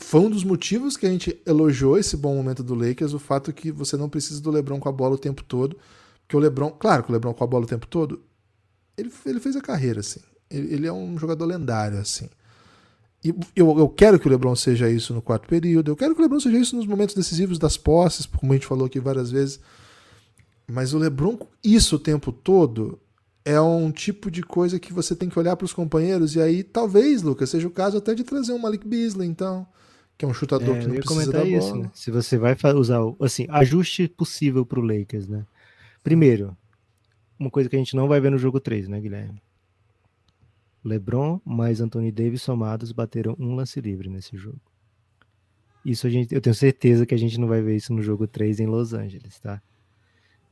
[0.04, 3.52] foi um dos motivos que a gente elogiou esse bom momento do Lakers, o fato
[3.52, 5.78] que você não precisa do LeBron com a bola o tempo todo,
[6.22, 8.20] porque o LeBron, claro que o LeBron com a bola o tempo todo,
[8.98, 10.20] ele, ele fez a carreira assim.
[10.50, 12.28] Ele, ele é um jogador lendário assim.
[13.24, 16.20] E eu, eu quero que o LeBron seja isso no quarto período, eu quero que
[16.20, 19.30] o LeBron seja isso nos momentos decisivos das posses, como a gente falou aqui várias
[19.30, 19.58] vezes.
[20.70, 23.00] Mas o LeBron isso o tempo todo
[23.42, 26.62] é um tipo de coisa que você tem que olhar para os companheiros e aí
[26.62, 29.66] talvez, Lucas, seja o caso até de trazer um Malik Beasley, então
[30.16, 31.82] que é um chutador é, que não precisa da isso, bola.
[31.84, 31.90] Né?
[31.94, 35.44] Se você vai usar, assim, ajuste possível para o Lakers, né?
[36.02, 36.56] Primeiro,
[37.38, 39.42] uma coisa que a gente não vai ver no jogo 3, né, Guilherme?
[40.84, 44.60] LeBron mais Anthony Davis somados bateram um lance livre nesse jogo.
[45.84, 48.26] Isso a gente, eu tenho certeza que a gente não vai ver isso no jogo
[48.26, 49.60] 3 em Los Angeles, tá?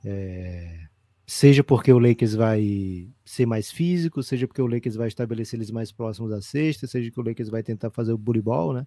[0.05, 0.87] É,
[1.27, 5.71] seja porque o Lakers vai ser mais físico, seja porque o Lakers vai estabelecer eles
[5.71, 8.87] mais próximos da sexta, seja que o Lakers vai tentar fazer o bully ball, né?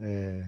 [0.00, 0.44] É,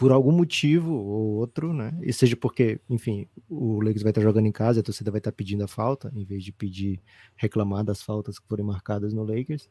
[0.00, 1.92] por algum motivo ou outro, né?
[2.00, 5.30] E seja porque, enfim, o Lakers vai estar jogando em casa, a torcida vai estar
[5.30, 7.02] pedindo a falta, em vez de pedir,
[7.36, 9.68] reclamar das faltas que forem marcadas no Lakers.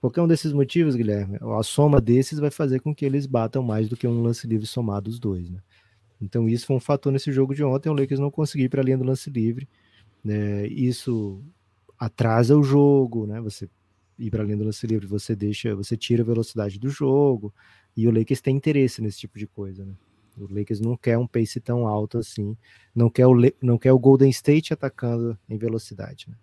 [0.00, 3.88] Qualquer um desses motivos, Guilherme, a soma desses vai fazer com que eles batam mais
[3.88, 5.58] do que um lance livre somado os dois, né?
[6.20, 8.82] Então isso foi um fator nesse jogo de ontem, o Lakers não conseguiu ir para
[8.82, 9.68] a linha do lance livre,
[10.22, 10.64] né?
[10.68, 11.42] Isso
[11.98, 13.40] atrasa o jogo, né?
[13.40, 13.68] Você
[14.22, 17.52] ir para além do lance livre, você deixa, você tira a velocidade do jogo,
[17.96, 19.94] e o Lakers tem interesse nesse tipo de coisa, né?
[20.36, 22.56] O Lakers não quer um pace tão alto assim,
[22.94, 26.26] não quer o, não quer o Golden State atacando em velocidade.
[26.28, 26.36] Né?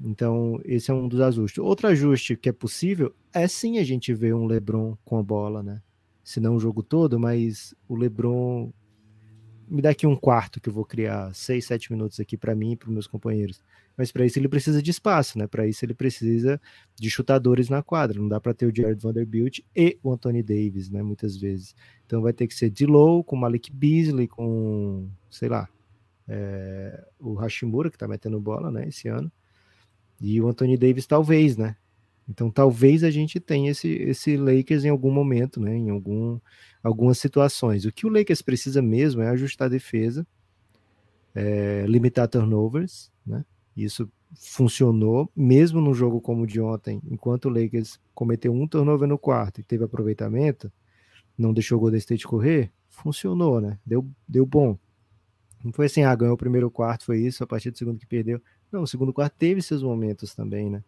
[0.00, 1.58] Então, esse é um dos ajustes.
[1.58, 5.64] Outro ajuste que é possível é sim a gente ver um LeBron com a bola,
[5.64, 5.82] né?
[6.22, 8.72] Se não o jogo todo, mas o LeBron
[9.66, 12.72] me dá aqui um quarto que eu vou criar seis, sete minutos aqui para mim
[12.72, 13.60] e para meus companheiros.
[13.98, 15.48] Mas para isso ele precisa de espaço, né?
[15.48, 16.60] Para isso ele precisa
[16.94, 18.20] de chutadores na quadra.
[18.20, 21.02] Não dá para ter o Jared Vanderbilt e o Anthony Davis, né?
[21.02, 21.74] Muitas vezes.
[22.06, 25.68] Então vai ter que ser Low com Malik Beasley, com, sei lá,
[26.28, 28.86] é, o Hashimura, que tá metendo bola, né?
[28.86, 29.32] Esse ano.
[30.20, 31.74] E o Anthony Davis, talvez, né?
[32.28, 35.74] Então talvez a gente tenha esse, esse Lakers em algum momento, né?
[35.76, 36.38] Em algum,
[36.84, 37.84] algumas situações.
[37.84, 40.24] O que o Lakers precisa mesmo é ajustar a defesa,
[41.34, 43.44] é, limitar turnovers, né?
[43.84, 49.08] Isso funcionou, mesmo no jogo como o de ontem, enquanto o Lakers cometeu um turnover
[49.08, 50.70] no quarto e teve aproveitamento,
[51.36, 53.78] não deixou o Golden State correr, funcionou, né?
[53.86, 54.76] Deu, deu bom.
[55.64, 58.06] Não foi assim, ah, ganhou o primeiro quarto, foi isso, a partir do segundo que
[58.06, 58.40] perdeu.
[58.70, 60.82] Não, o segundo quarto teve seus momentos também, né?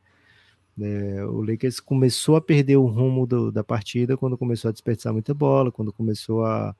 [0.80, 5.12] É, o Lakers começou a perder o rumo do, da partida quando começou a desperdiçar
[5.12, 6.74] muita bola, quando começou a,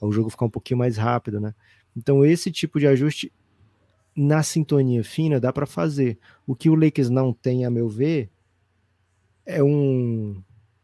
[0.00, 1.54] a, o jogo ficar um pouquinho mais rápido, né?
[1.96, 3.32] Então esse tipo de ajuste
[4.16, 6.18] na sintonia fina dá para fazer.
[6.46, 8.30] O que o Lakers não tem, a meu ver,
[9.44, 10.42] é um,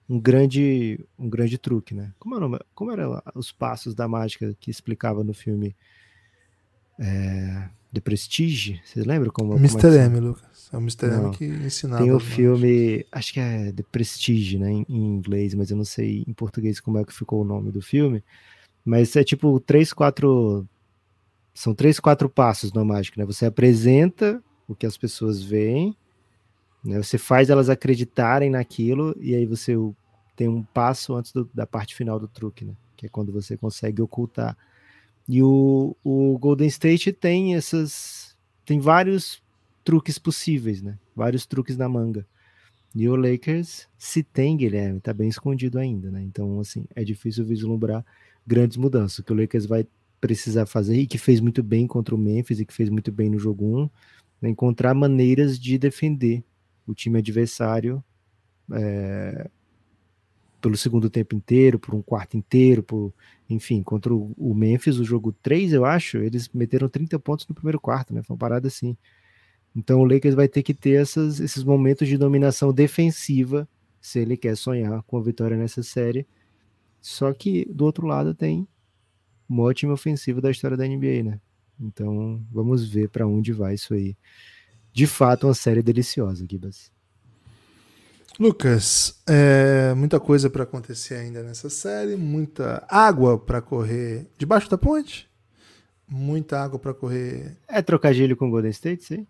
[0.08, 2.12] um grande um grande truque, né?
[2.18, 5.74] Como, era, como eram os passos da mágica que explicava no filme
[6.98, 8.80] é, The Prestige?
[8.84, 9.54] Vocês lembram como?
[9.56, 9.80] Mr.
[9.80, 10.68] Como é M, Lucas.
[10.72, 11.06] É o Mr.
[11.06, 11.26] Não.
[11.28, 12.02] M que ensinava.
[12.02, 15.84] Tem o filme, acho que é The Prestige, né, em, em, inglês, mas eu não
[15.84, 18.22] sei em português como é que ficou o nome do filme.
[18.84, 20.66] Mas é tipo três, quatro.
[21.60, 23.26] São três, quatro passos no mágico, né?
[23.26, 25.94] Você apresenta o que as pessoas veem,
[26.82, 26.96] né?
[27.02, 29.74] Você faz elas acreditarem naquilo e aí você
[30.34, 32.72] tem um passo antes do, da parte final do truque, né?
[32.96, 34.56] Que é quando você consegue ocultar.
[35.28, 38.34] E o, o Golden State tem essas.
[38.64, 39.42] Tem vários
[39.84, 40.98] truques possíveis, né?
[41.14, 42.26] Vários truques na manga.
[42.94, 46.22] E o Lakers, se tem, Guilherme, tá bem escondido ainda, né?
[46.22, 48.02] Então, assim, é difícil vislumbrar
[48.46, 49.18] grandes mudanças.
[49.18, 49.86] O que o Lakers vai
[50.20, 53.30] precisar fazer, e que fez muito bem contra o Memphis, e que fez muito bem
[53.30, 53.90] no jogo 1,
[54.42, 56.44] é encontrar maneiras de defender
[56.86, 58.02] o time adversário
[58.72, 59.48] é,
[60.60, 63.12] pelo segundo tempo inteiro, por um quarto inteiro, por,
[63.48, 67.54] enfim, contra o, o Memphis, o jogo 3, eu acho, eles meteram 30 pontos no
[67.54, 68.22] primeiro quarto, né?
[68.22, 68.96] Foi uma parada assim.
[69.74, 73.68] Então o Lakers vai ter que ter essas, esses momentos de dominação defensiva
[74.00, 76.26] se ele quer sonhar com a vitória nessa série.
[77.00, 78.66] Só que do outro lado tem
[79.50, 81.40] uma ótima ofensiva da história da NBA, né?
[81.78, 84.16] Então vamos ver para onde vai isso aí.
[84.92, 86.92] De fato, uma série deliciosa, Gibas.
[88.38, 94.78] Lucas, é, muita coisa para acontecer ainda nessa série, muita água para correr debaixo da
[94.78, 95.28] ponte,
[96.08, 97.56] muita água para correr.
[97.68, 99.26] É trocadilho com o Golden State, sim?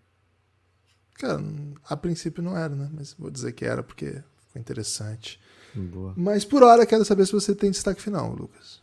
[1.15, 1.43] Cara,
[1.89, 2.89] a princípio não era, né?
[2.93, 5.41] Mas vou dizer que era porque ficou interessante.
[5.75, 6.15] Boa.
[6.17, 8.80] Mas por hora quero saber se você tem destaque final, Lucas.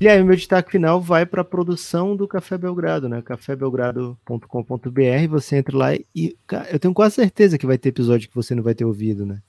[0.00, 3.20] E aí, meu destaque final vai para a produção do Café Belgrado, né?
[3.20, 5.28] cafébelgrado.com.br.
[5.28, 6.36] Você entra lá e
[6.70, 9.42] eu tenho quase certeza que vai ter episódio que você não vai ter ouvido, né?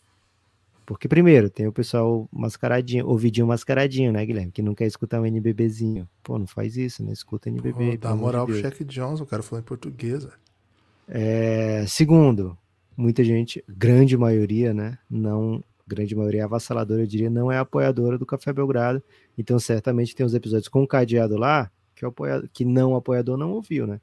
[0.87, 4.51] Porque, primeiro, tem o pessoal mascaradinho, ouvidinho mascaradinho, né, Guilherme?
[4.51, 6.09] Que não quer escutar um NBBzinho.
[6.23, 7.11] Pô, não faz isso, né?
[7.11, 7.91] Escuta NBB.
[7.91, 10.27] Pô, dá moral pro Shaq Jones, o cara falou em português.
[11.07, 12.57] É, segundo,
[12.97, 14.97] muita gente, grande maioria, né?
[15.07, 19.03] Não, grande maioria avassaladora, eu diria, não é apoiadora do Café Belgrado.
[19.37, 23.51] Então, certamente tem os episódios com cadeado lá que, o apoiador, que não apoiador não
[23.51, 23.99] ouviu, né?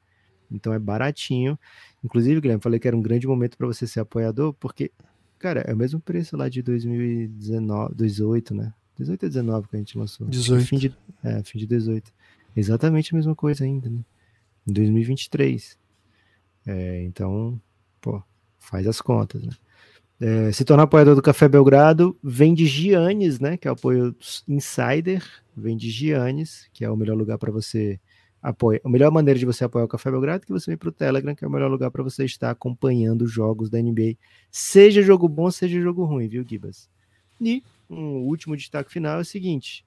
[0.51, 1.59] Então é baratinho.
[2.05, 4.93] Inclusive, Guilherme, falei que era um grande momento para você ser apoiador, porque,
[5.39, 8.73] cara, é o mesmo preço lá de 2019, 18, né?
[8.99, 10.27] 18 a 19 que a gente lançou.
[10.27, 10.67] 18.
[10.67, 12.13] Fim de, é, fim de 18.
[12.57, 14.01] Exatamente a mesma coisa ainda, né?
[14.67, 15.79] Em 2023.
[16.67, 17.61] É, então,
[18.01, 18.23] pô,
[18.59, 19.53] faz as contas, né?
[20.19, 23.57] É, se tornar apoiador do Café Belgrado, vem de Giannis, né?
[23.57, 24.15] Que é o apoio
[24.49, 25.23] insider,
[25.55, 28.01] vem de Giannis, que é o melhor lugar para você
[28.43, 28.81] apoiar.
[28.85, 30.93] A melhor maneira de você apoiar o Café Belgrado é que você vem para o
[30.93, 34.17] Telegram, que é o melhor lugar para você estar acompanhando os jogos da NBA,
[34.51, 36.89] seja jogo bom, seja jogo ruim, viu, Gibas?
[37.41, 39.85] E um último destaque final é o seguinte: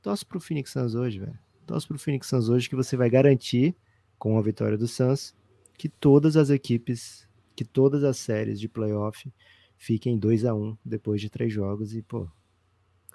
[0.00, 1.38] torce pro Phoenix Suns hoje, velho.
[1.66, 3.74] Torce pro Phoenix Suns hoje que você vai garantir,
[4.18, 5.34] com a vitória do Suns,
[5.76, 7.23] que todas as equipes,
[7.54, 9.32] que todas as séries de playoff
[9.76, 12.26] fiquem 2 a 1 um depois de três jogos e, pô,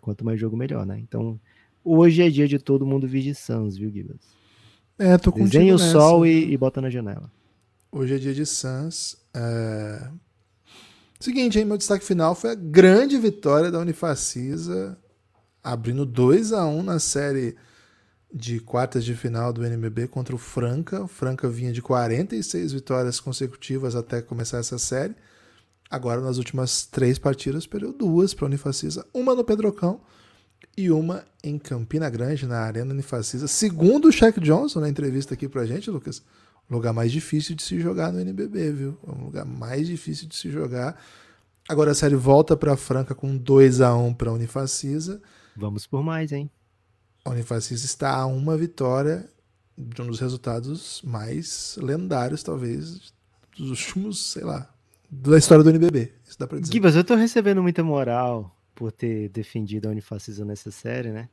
[0.01, 0.99] quanto mais jogo melhor, né?
[0.99, 1.39] Então,
[1.83, 4.21] hoje é dia de todo mundo vir de Suns, viu, Gibas?
[4.97, 5.91] É, tô contigo Desenha o nessa.
[5.91, 7.31] sol e, e bota na janela.
[7.91, 9.17] Hoje é dia de Suns.
[9.33, 10.09] É...
[11.19, 14.97] Seguinte, aí, meu destaque final foi a grande vitória da Unifacisa,
[15.63, 17.55] abrindo 2 a 1 na série
[18.33, 21.03] de quartas de final do NBB contra o Franca.
[21.03, 25.15] O Franca vinha de 46 vitórias consecutivas até começar essa série.
[25.89, 29.05] Agora, nas últimas três partidas, perdeu duas para a Unifacisa.
[29.11, 30.01] Uma no Pedrocão
[30.77, 33.47] e uma em Campina Grande, na Arena Unifacisa.
[33.47, 36.21] Segundo o Shaq Johnson, na entrevista aqui pra gente, Lucas,
[36.69, 38.97] lugar mais difícil de se jogar no NBB, viu?
[39.07, 41.01] É um lugar mais difícil de se jogar.
[41.67, 45.21] Agora a série volta para Franca com 2 a 1 para a Unifacisa.
[45.55, 46.49] Vamos por mais, hein?
[47.23, 49.29] A Unifacisa está a uma vitória
[49.77, 53.13] de um dos resultados mais lendários, talvez,
[53.57, 54.69] dos últimos, sei lá,
[55.09, 56.13] da história do NBB.
[56.27, 56.71] Isso dá pra dizer.
[56.73, 61.29] Gibas, eu tô recebendo muita moral por ter defendido a Unifacisa nessa série, né?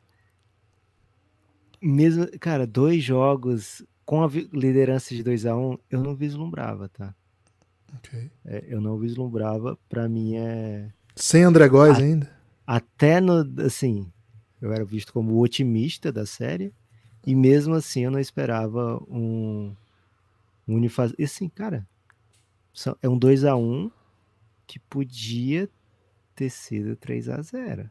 [1.82, 6.88] Mesmo, cara, dois jogos com a liderança de 2 a 1 um, eu não vislumbrava,
[6.88, 7.14] tá?
[7.98, 8.30] Okay.
[8.44, 10.88] É, eu não vislumbrava, para mim é.
[11.14, 12.30] Sem André Góes ainda?
[12.66, 13.44] Até no.
[13.64, 14.10] Assim,
[14.60, 16.72] eu era visto como o otimista da série,
[17.26, 19.74] e mesmo assim eu não esperava um.
[20.68, 21.12] Um Unifaz...
[21.16, 21.86] E assim, cara,
[23.00, 23.90] é um 2 a 1 um
[24.66, 25.68] que podia
[26.34, 27.90] ter sido 3 a 0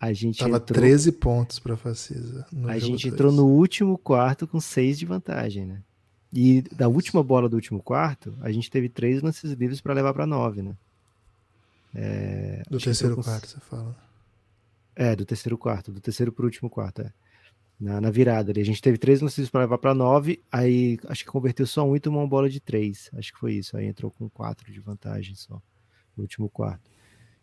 [0.00, 0.78] a gente Tava entrou...
[0.78, 2.46] 13 pontos para Facisa.
[2.66, 5.82] A gente entrou no último quarto com 6 de vantagem, né?
[6.30, 10.12] E da última bola do último quarto, a gente teve três lances livres para levar
[10.12, 10.76] para 9, né?
[11.94, 12.62] É...
[12.68, 13.96] do terceiro quarto, você fala.
[14.96, 17.12] É, do terceiro quarto, do terceiro para o último quarto, é.
[17.78, 18.60] Na, na, virada ali.
[18.60, 21.96] A gente teve três lances para levar para 9, aí acho que converteu só um
[21.96, 23.10] e tomou uma bola de três.
[23.14, 23.76] Acho que foi isso.
[23.76, 25.60] Aí entrou com quatro de vantagem só
[26.16, 26.88] no último quarto.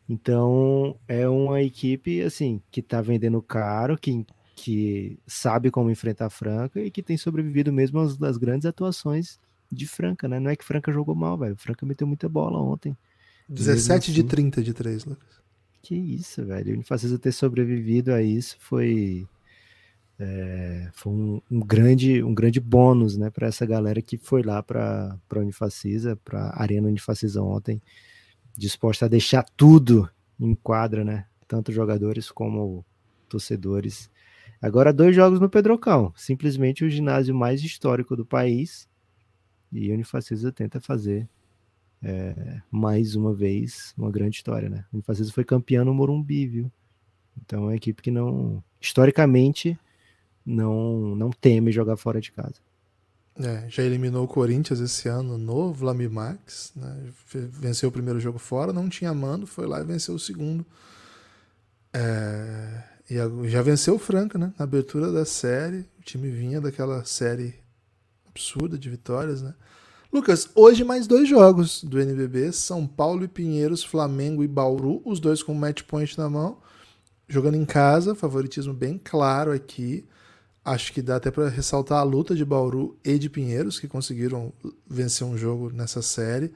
[0.08, 4.26] Então, é uma equipe assim que está vendendo caro, que,
[4.56, 9.39] que sabe como enfrentar a Franca e que tem sobrevivido mesmo às das grandes atuações
[9.72, 10.39] de Franca, né?
[10.39, 11.56] Não é que Franca jogou mal, velho.
[11.56, 12.97] Franca meteu muita bola ontem.
[13.47, 15.41] 17 assim, de 30 de 3, Lucas.
[15.82, 16.72] Que isso, velho.
[16.72, 19.28] O Unifacisa ter sobrevivido a isso foi
[20.20, 24.62] é, foi um, um, grande um grande bônus, né, para essa galera que foi lá
[24.62, 27.82] para para Unifacisa, para Arena Unifacisa ontem
[28.58, 30.10] disposta a deixar tudo
[30.40, 31.26] em quadra, né?
[31.48, 32.86] Tanto jogadores como
[33.30, 34.10] torcedores.
[34.62, 36.14] Agora, dois jogos no Pedrocão.
[36.16, 38.88] Simplesmente o ginásio mais histórico do país.
[39.72, 41.28] E a Unifacisa tenta fazer
[42.04, 44.86] é, mais uma vez uma grande história, né?
[44.91, 46.72] A Unifacisa foi campeã no Morumbi, viu?
[47.41, 49.78] Então é uma equipe que não, historicamente,
[50.45, 52.56] não, não teme jogar fora de casa.
[53.39, 57.12] É, já eliminou o Corinthians esse ano no Vlamimax, né?
[57.34, 60.66] venceu o primeiro jogo fora, não tinha mando, foi lá e venceu o segundo.
[61.93, 63.16] É, e
[63.49, 64.54] já venceu o Franca, né?
[64.58, 67.56] Na abertura da série, o time vinha daquela série
[68.28, 69.54] absurda de vitórias, né?
[70.12, 75.22] Lucas, hoje mais dois jogos do NBB, São Paulo e Pinheiros, Flamengo e Bauru, os
[75.22, 76.57] dois com match point na mão,
[77.30, 80.05] jogando em casa, favoritismo bem claro aqui.
[80.66, 84.51] Acho que dá até para ressaltar a luta de Bauru e de Pinheiros, que conseguiram
[84.86, 86.53] vencer um jogo nessa série.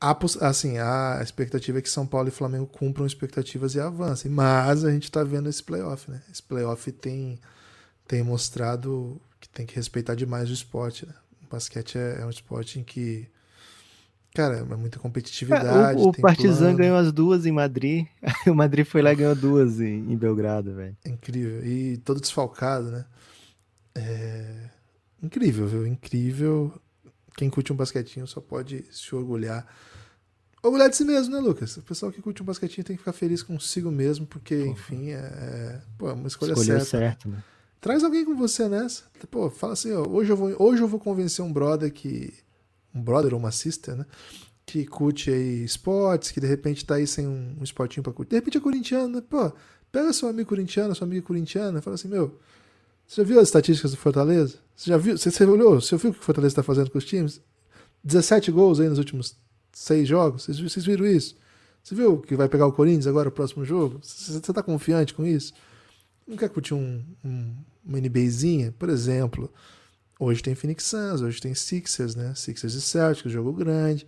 [0.00, 4.82] A, assim, a expectativa é que São Paulo e Flamengo cumpram expectativas e avancem, mas
[4.82, 6.22] a gente está vendo esse playoff, né?
[6.32, 7.38] Esse playoff tem,
[8.06, 11.04] tem mostrado que tem que respeitar demais o esporte.
[11.04, 11.12] Né?
[11.48, 13.28] Basquete é, é um esporte em que
[14.34, 16.00] Cara, é muita competitividade.
[16.00, 18.06] É, o, o Partizan ganhou as duas em Madrid.
[18.46, 20.96] o Madrid foi lá e ganhou duas em, em Belgrado, velho.
[21.04, 21.66] Incrível.
[21.66, 23.04] E todo desfalcado, né?
[23.94, 24.70] É...
[25.22, 25.86] Incrível, viu?
[25.86, 26.72] Incrível.
[27.36, 29.66] Quem curte um basquetinho só pode se orgulhar.
[30.62, 31.76] Orgulhar de si mesmo, né, Lucas?
[31.76, 35.16] O pessoal que curte um basquetinho tem que ficar feliz consigo mesmo, porque, enfim, é,
[35.16, 36.84] é, pô, é uma escolha Escolheu certa.
[36.84, 37.42] certo, né?
[37.80, 39.04] Traz alguém com você nessa.
[39.30, 42.32] Pô, fala assim, ó, hoje eu vou, hoje eu vou convencer um brother que
[42.94, 44.06] um brother ou uma sister, né?
[44.66, 48.30] Que curte aí esportes, que de repente tá aí sem um, um esportinho pra curtir.
[48.30, 49.22] De repente é corintiano, né?
[49.28, 49.52] Pô,
[49.92, 52.38] pega seu amigo corintiano, sua amiga corintiana, fala assim, meu,
[53.06, 54.58] você já viu as estatísticas do Fortaleza?
[54.76, 55.16] Você já viu?
[55.16, 55.80] Você, você olhou?
[55.80, 57.40] Você viu o que o Fortaleza tá fazendo com os times?
[58.04, 59.36] 17 gols aí nos últimos
[59.72, 60.44] seis jogos.
[60.44, 61.36] Vocês, vocês viram isso?
[61.82, 63.98] Você viu que vai pegar o Corinthians agora, o próximo jogo?
[64.02, 65.54] Você, você tá confiante com isso?
[66.28, 68.72] Não quer curtir um, um, uma NBAzinha?
[68.78, 69.50] Por exemplo,
[70.20, 72.34] Hoje tem Phoenix Suns, hoje tem Sixers, né?
[72.34, 74.04] Sixers e Celtics, jogo grande.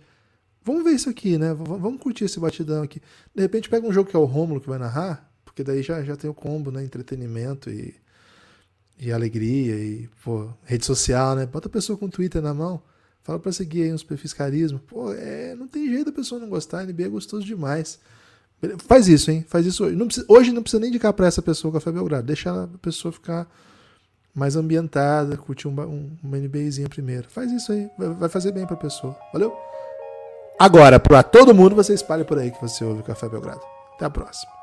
[0.61, 1.53] Vamos ver isso aqui, né?
[1.53, 3.01] Vamos curtir esse batidão aqui.
[3.33, 6.03] De repente pega um jogo que é o Rômulo que vai narrar, porque daí já,
[6.03, 6.83] já tem o combo, né?
[6.83, 7.95] Entretenimento e,
[8.99, 11.45] e alegria e, pô, rede social, né?
[11.45, 12.83] Bota a pessoa com Twitter na mão,
[13.23, 14.79] fala pra seguir aí uns perfis carisma.
[14.85, 17.99] Pô, é, não tem jeito a pessoa não gostar, NBA é gostoso demais.
[18.87, 19.45] Faz isso, hein?
[19.47, 19.95] Faz isso hoje.
[19.95, 22.27] Não precisa, hoje não precisa nem indicar pra essa pessoa o Café Belgrado.
[22.27, 23.47] Deixa a pessoa ficar
[24.33, 27.27] mais ambientada, curtir um, um, uma NBAzinha primeiro.
[27.29, 29.17] Faz isso aí, vai fazer bem pra pessoa.
[29.33, 29.53] Valeu?
[30.59, 33.61] Agora, para todo mundo, você espalha por aí que você ouve o Café Belgrado.
[33.95, 34.60] Até a próxima.